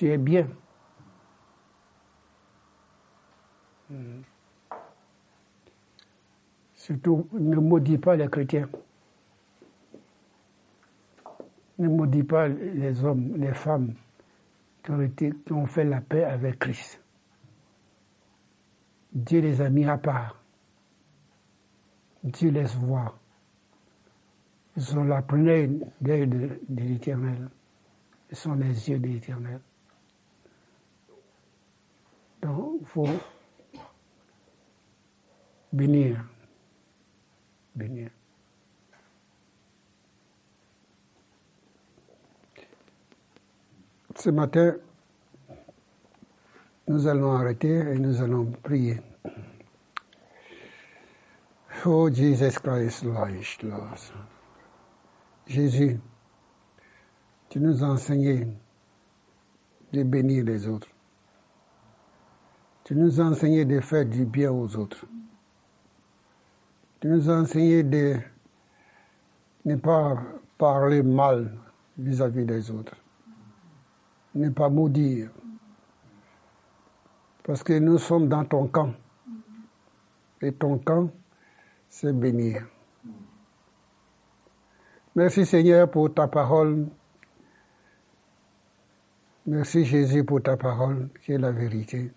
Tu 0.00 0.08
es 0.08 0.16
bien. 0.16 0.48
Surtout, 6.72 7.28
ne 7.32 7.56
maudis 7.56 7.98
pas 7.98 8.16
les 8.16 8.26
chrétiens 8.28 8.66
ne 11.80 11.88
maudit 11.88 12.22
pas 12.22 12.48
les 12.48 13.04
hommes, 13.04 13.36
les 13.36 13.52
femmes 13.52 13.92
qui 14.82 14.90
ont, 14.90 15.02
été, 15.02 15.34
qui 15.44 15.52
ont 15.52 15.66
fait 15.66 15.84
la 15.84 16.00
paix 16.00 16.24
avec 16.24 16.58
Christ. 16.58 17.02
Dieu 19.12 19.42
les 19.42 19.60
a 19.60 19.68
mis 19.68 19.84
à 19.84 19.98
part. 19.98 20.42
Dieu 22.24 22.50
les 22.50 22.64
voit. 22.64 23.18
Ils 24.78 24.82
sont 24.82 25.04
la 25.04 25.20
d'œil 25.20 25.68
de, 26.00 26.58
de 26.70 26.82
l'Éternel. 26.84 27.50
Ils 28.30 28.36
sont 28.36 28.54
les 28.54 28.88
yeux 28.88 28.98
de 28.98 29.06
l'Éternel. 29.06 29.60
Donc, 32.42 32.69
il 32.69 32.69
faut 32.84 33.08
bénir. 35.72 36.24
Bénir. 37.74 38.10
Ce 44.16 44.30
matin, 44.30 44.76
nous 46.88 47.06
allons 47.06 47.32
arrêter 47.32 47.68
et 47.68 47.98
nous 47.98 48.20
allons 48.20 48.46
prier. 48.62 49.00
Oh 51.86 52.10
Jesus 52.12 52.58
Christ, 52.62 53.06
Jésus, 55.46 55.98
tu 57.48 57.60
nous 57.60 57.82
as 57.82 57.86
enseigné 57.88 58.46
de 59.92 60.02
bénir 60.02 60.44
les 60.44 60.68
autres. 60.68 60.88
Tu 62.90 62.96
nous 62.96 63.20
as 63.20 63.24
enseigné 63.24 63.64
de 63.64 63.78
faire 63.78 64.04
du 64.04 64.24
bien 64.24 64.50
aux 64.50 64.74
autres. 64.74 65.06
Tu 66.98 67.06
nous 67.06 67.30
as 67.30 67.40
enseigné 67.40 67.84
de 67.84 68.16
ne 69.64 69.76
pas 69.76 70.20
parler 70.58 71.00
mal 71.00 71.52
vis 71.96 72.20
à 72.20 72.28
-vis 72.28 72.44
des 72.44 72.68
autres 72.68 72.96
ne 74.34 74.50
pas 74.50 74.68
maudire. 74.68 75.30
Parce 77.44 77.62
que 77.62 77.78
nous 77.78 77.98
sommes 77.98 78.26
dans 78.26 78.44
ton 78.44 78.66
camp. 78.66 78.92
Et 80.42 80.50
ton 80.52 80.76
camp, 80.78 81.10
c'est 81.88 82.12
bénir. 82.12 82.66
Merci 85.14 85.46
Seigneur 85.46 85.88
pour 85.88 86.12
ta 86.12 86.26
parole. 86.26 86.88
Merci 89.46 89.84
Jésus 89.84 90.24
pour 90.24 90.42
ta 90.42 90.56
parole, 90.56 91.08
qui 91.22 91.34
est 91.34 91.38
la 91.38 91.52
vérité. 91.52 92.10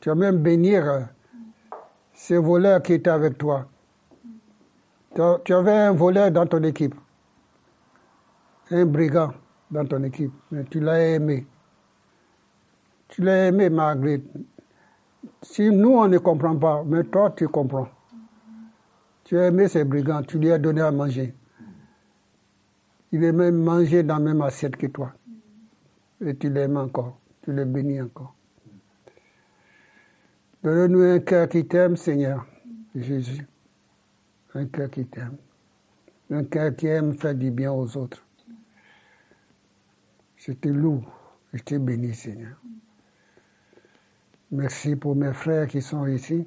Tu 0.00 0.10
as 0.10 0.14
même 0.14 0.38
bénir 0.38 1.08
ces 2.12 2.36
voleurs 2.36 2.82
qui 2.82 2.94
étaient 2.94 3.10
avec 3.10 3.38
toi. 3.38 3.68
Tu 5.44 5.52
avais 5.52 5.72
un 5.72 5.92
voleur 5.92 6.30
dans 6.30 6.46
ton 6.46 6.62
équipe, 6.62 6.94
un 8.70 8.86
brigand 8.86 9.32
dans 9.70 9.84
ton 9.84 10.02
équipe, 10.04 10.32
mais 10.50 10.64
tu 10.64 10.80
l'as 10.80 11.00
aimé. 11.00 11.46
Tu 13.08 13.22
l'as 13.22 13.46
aimé, 13.48 13.70
Marguerite. 13.70 14.30
Si 15.42 15.70
nous, 15.70 15.90
on 15.90 16.08
ne 16.08 16.18
comprend 16.18 16.56
pas, 16.56 16.84
mais 16.86 17.04
toi, 17.04 17.30
tu 17.36 17.48
comprends. 17.48 17.88
Tu 19.24 19.38
as 19.38 19.48
aimé 19.48 19.68
ces 19.68 19.84
brigands, 19.84 20.22
tu 20.22 20.38
lui 20.38 20.52
as 20.52 20.58
donné 20.58 20.80
à 20.80 20.90
manger. 20.90 21.34
Il 23.10 23.24
est 23.24 23.32
même 23.32 23.56
manger 23.56 24.02
dans 24.02 24.18
la 24.18 24.20
même 24.20 24.42
assiette 24.42 24.76
que 24.76 24.86
toi. 24.86 25.12
et 26.24 26.36
tu 26.36 26.50
l'aimes 26.50 26.76
encore, 26.76 27.18
tu 27.42 27.52
le 27.52 27.64
bénis 27.64 28.00
encore. 28.00 28.34
Donne-nous 30.62 31.02
un 31.02 31.20
cœur 31.20 31.48
qui 31.48 31.66
t'aime, 31.66 31.96
Seigneur 31.96 32.44
Jésus. 32.94 33.46
Un 34.54 34.66
cœur 34.66 34.90
qui 34.90 35.06
t'aime. 35.06 35.36
Un 36.30 36.44
cœur 36.44 36.74
qui 36.74 36.86
aime 36.88 37.14
faire 37.14 37.34
du 37.34 37.50
bien 37.50 37.72
aux 37.72 37.96
autres. 37.96 38.24
Je 40.36 40.52
te 40.52 40.68
loue, 40.68 41.04
je 41.52 41.62
te 41.62 41.76
bénis, 41.76 42.14
Seigneur. 42.14 42.56
Merci 44.50 44.96
pour 44.96 45.14
mes 45.14 45.32
frères 45.32 45.68
qui 45.68 45.80
sont 45.80 46.06
ici. 46.06 46.46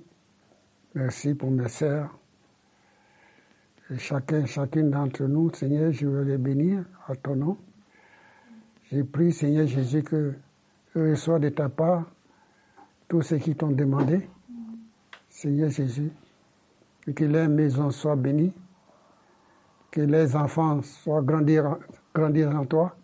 Merci 0.93 1.33
pour 1.33 1.51
mes 1.51 1.69
sœurs. 1.69 2.17
Chacun, 3.97 4.45
chacune 4.45 4.89
d'entre 4.89 5.23
nous, 5.23 5.53
Seigneur, 5.53 5.91
je 5.91 6.07
veux 6.07 6.23
les 6.23 6.37
bénir 6.37 6.83
à 7.07 7.15
ton 7.15 7.35
nom. 7.35 7.57
J'ai 8.91 9.03
prie, 9.03 9.31
Seigneur 9.31 9.67
Jésus, 9.67 10.03
que 10.03 10.33
reçois 10.95 11.39
de 11.39 11.49
ta 11.49 11.69
part 11.69 12.11
tous 13.11 13.23
ceux 13.23 13.39
qui 13.39 13.53
t'ont 13.53 13.71
demandé, 13.71 14.21
Seigneur 15.27 15.69
Jésus, 15.69 16.13
et 17.05 17.13
que 17.13 17.25
les 17.25 17.49
maisons 17.49 17.91
soient 17.91 18.15
bénies, 18.15 18.53
que 19.91 19.99
les 19.99 20.33
enfants 20.33 20.81
soient 20.81 21.21
grandir, 21.21 21.75
grandir 22.15 22.55
en 22.55 22.63
toi, 22.63 22.95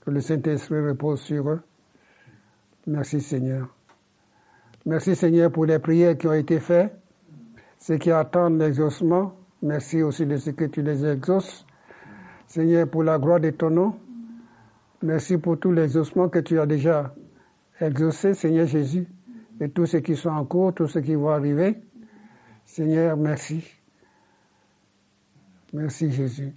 que 0.00 0.10
le 0.12 0.22
Saint-Esprit 0.22 0.80
repose 0.80 1.20
sur 1.20 1.46
eux. 1.46 1.60
Merci 2.86 3.20
Seigneur. 3.20 3.68
Merci 4.86 5.14
Seigneur 5.14 5.52
pour 5.52 5.66
les 5.66 5.78
prières 5.78 6.16
qui 6.16 6.26
ont 6.26 6.32
été 6.32 6.58
faites, 6.58 6.98
ceux 7.76 7.98
qui 7.98 8.10
attendent 8.10 8.58
l'exaucement. 8.58 9.34
Merci 9.60 10.02
aussi 10.02 10.24
de 10.24 10.38
ce 10.38 10.48
que 10.52 10.64
tu 10.64 10.80
les 10.80 11.04
exauces. 11.04 11.66
Seigneur, 12.46 12.88
pour 12.88 13.02
la 13.02 13.18
gloire 13.18 13.40
de 13.40 13.50
ton 13.50 13.68
nom. 13.68 13.94
Merci 15.02 15.36
pour 15.36 15.58
tous 15.58 15.72
les 15.72 15.86
que 15.92 16.38
tu 16.38 16.58
as 16.58 16.64
déjà 16.64 17.14
exaucés, 17.78 18.32
Seigneur 18.32 18.66
Jésus, 18.66 19.06
et 19.60 19.68
tous 19.70 19.86
ceux 19.86 20.00
qui 20.00 20.16
sont 20.16 20.30
en 20.30 20.44
cours, 20.44 20.74
tous 20.74 20.88
ceux 20.88 21.00
qui 21.00 21.14
vont 21.14 21.30
arriver. 21.30 21.76
Seigneur, 22.64 23.16
merci. 23.16 23.64
Merci 25.72 26.10
Jésus. 26.12 26.52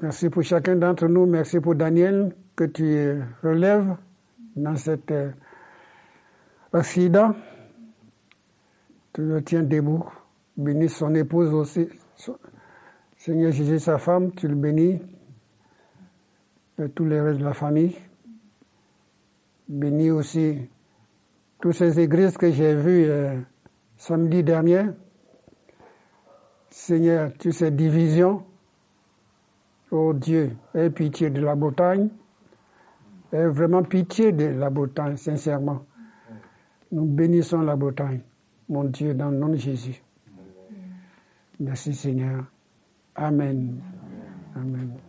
Merci 0.00 0.28
pour 0.28 0.42
chacun 0.42 0.76
d'entre 0.76 1.08
nous. 1.08 1.26
Merci 1.26 1.60
pour 1.60 1.74
Daniel 1.74 2.34
que 2.54 2.64
tu 2.64 3.20
relèves 3.42 3.96
dans 4.56 4.76
cet 4.76 5.10
euh, 5.10 5.30
accident. 6.72 7.34
Tu 9.12 9.22
le 9.22 9.42
tiens 9.42 9.62
debout. 9.62 10.04
Bénis 10.56 10.88
son 10.88 11.14
épouse 11.14 11.52
aussi. 11.52 11.88
Seigneur 13.16 13.52
Jésus, 13.52 13.78
sa 13.78 13.98
femme, 13.98 14.32
tu 14.32 14.48
le 14.48 14.54
bénis. 14.54 15.00
Et 16.78 16.88
tous 16.90 17.04
les 17.04 17.20
restes 17.20 17.40
de 17.40 17.44
la 17.44 17.54
famille. 17.54 17.96
Bénis 19.68 20.10
aussi 20.10 20.68
toutes 21.60 21.74
ces 21.74 21.98
églises 22.00 22.36
que 22.36 22.50
j'ai 22.50 22.74
vues 22.74 23.04
euh, 23.08 23.40
samedi 23.96 24.42
dernier. 24.42 24.86
Seigneur, 26.70 27.32
toutes 27.38 27.52
ces 27.52 27.70
divisions. 27.70 28.44
Oh 29.90 30.12
Dieu, 30.12 30.56
aie 30.74 30.90
pitié 30.90 31.30
de 31.30 31.40
la 31.40 31.54
Bretagne. 31.54 32.08
Aie 33.32 33.46
vraiment 33.46 33.82
pitié 33.82 34.32
de 34.32 34.46
la 34.46 34.70
Bretagne, 34.70 35.16
sincèrement. 35.16 35.84
Nous 36.92 37.04
bénissons 37.04 37.60
la 37.62 37.76
Bretagne, 37.76 38.20
mon 38.68 38.84
Dieu, 38.84 39.14
dans 39.14 39.30
le 39.30 39.38
nom 39.38 39.48
de 39.48 39.56
Jésus. 39.56 40.02
Merci 41.60 41.92
Seigneur. 41.94 42.44
Amen. 43.14 43.80
Amen. 44.54 45.07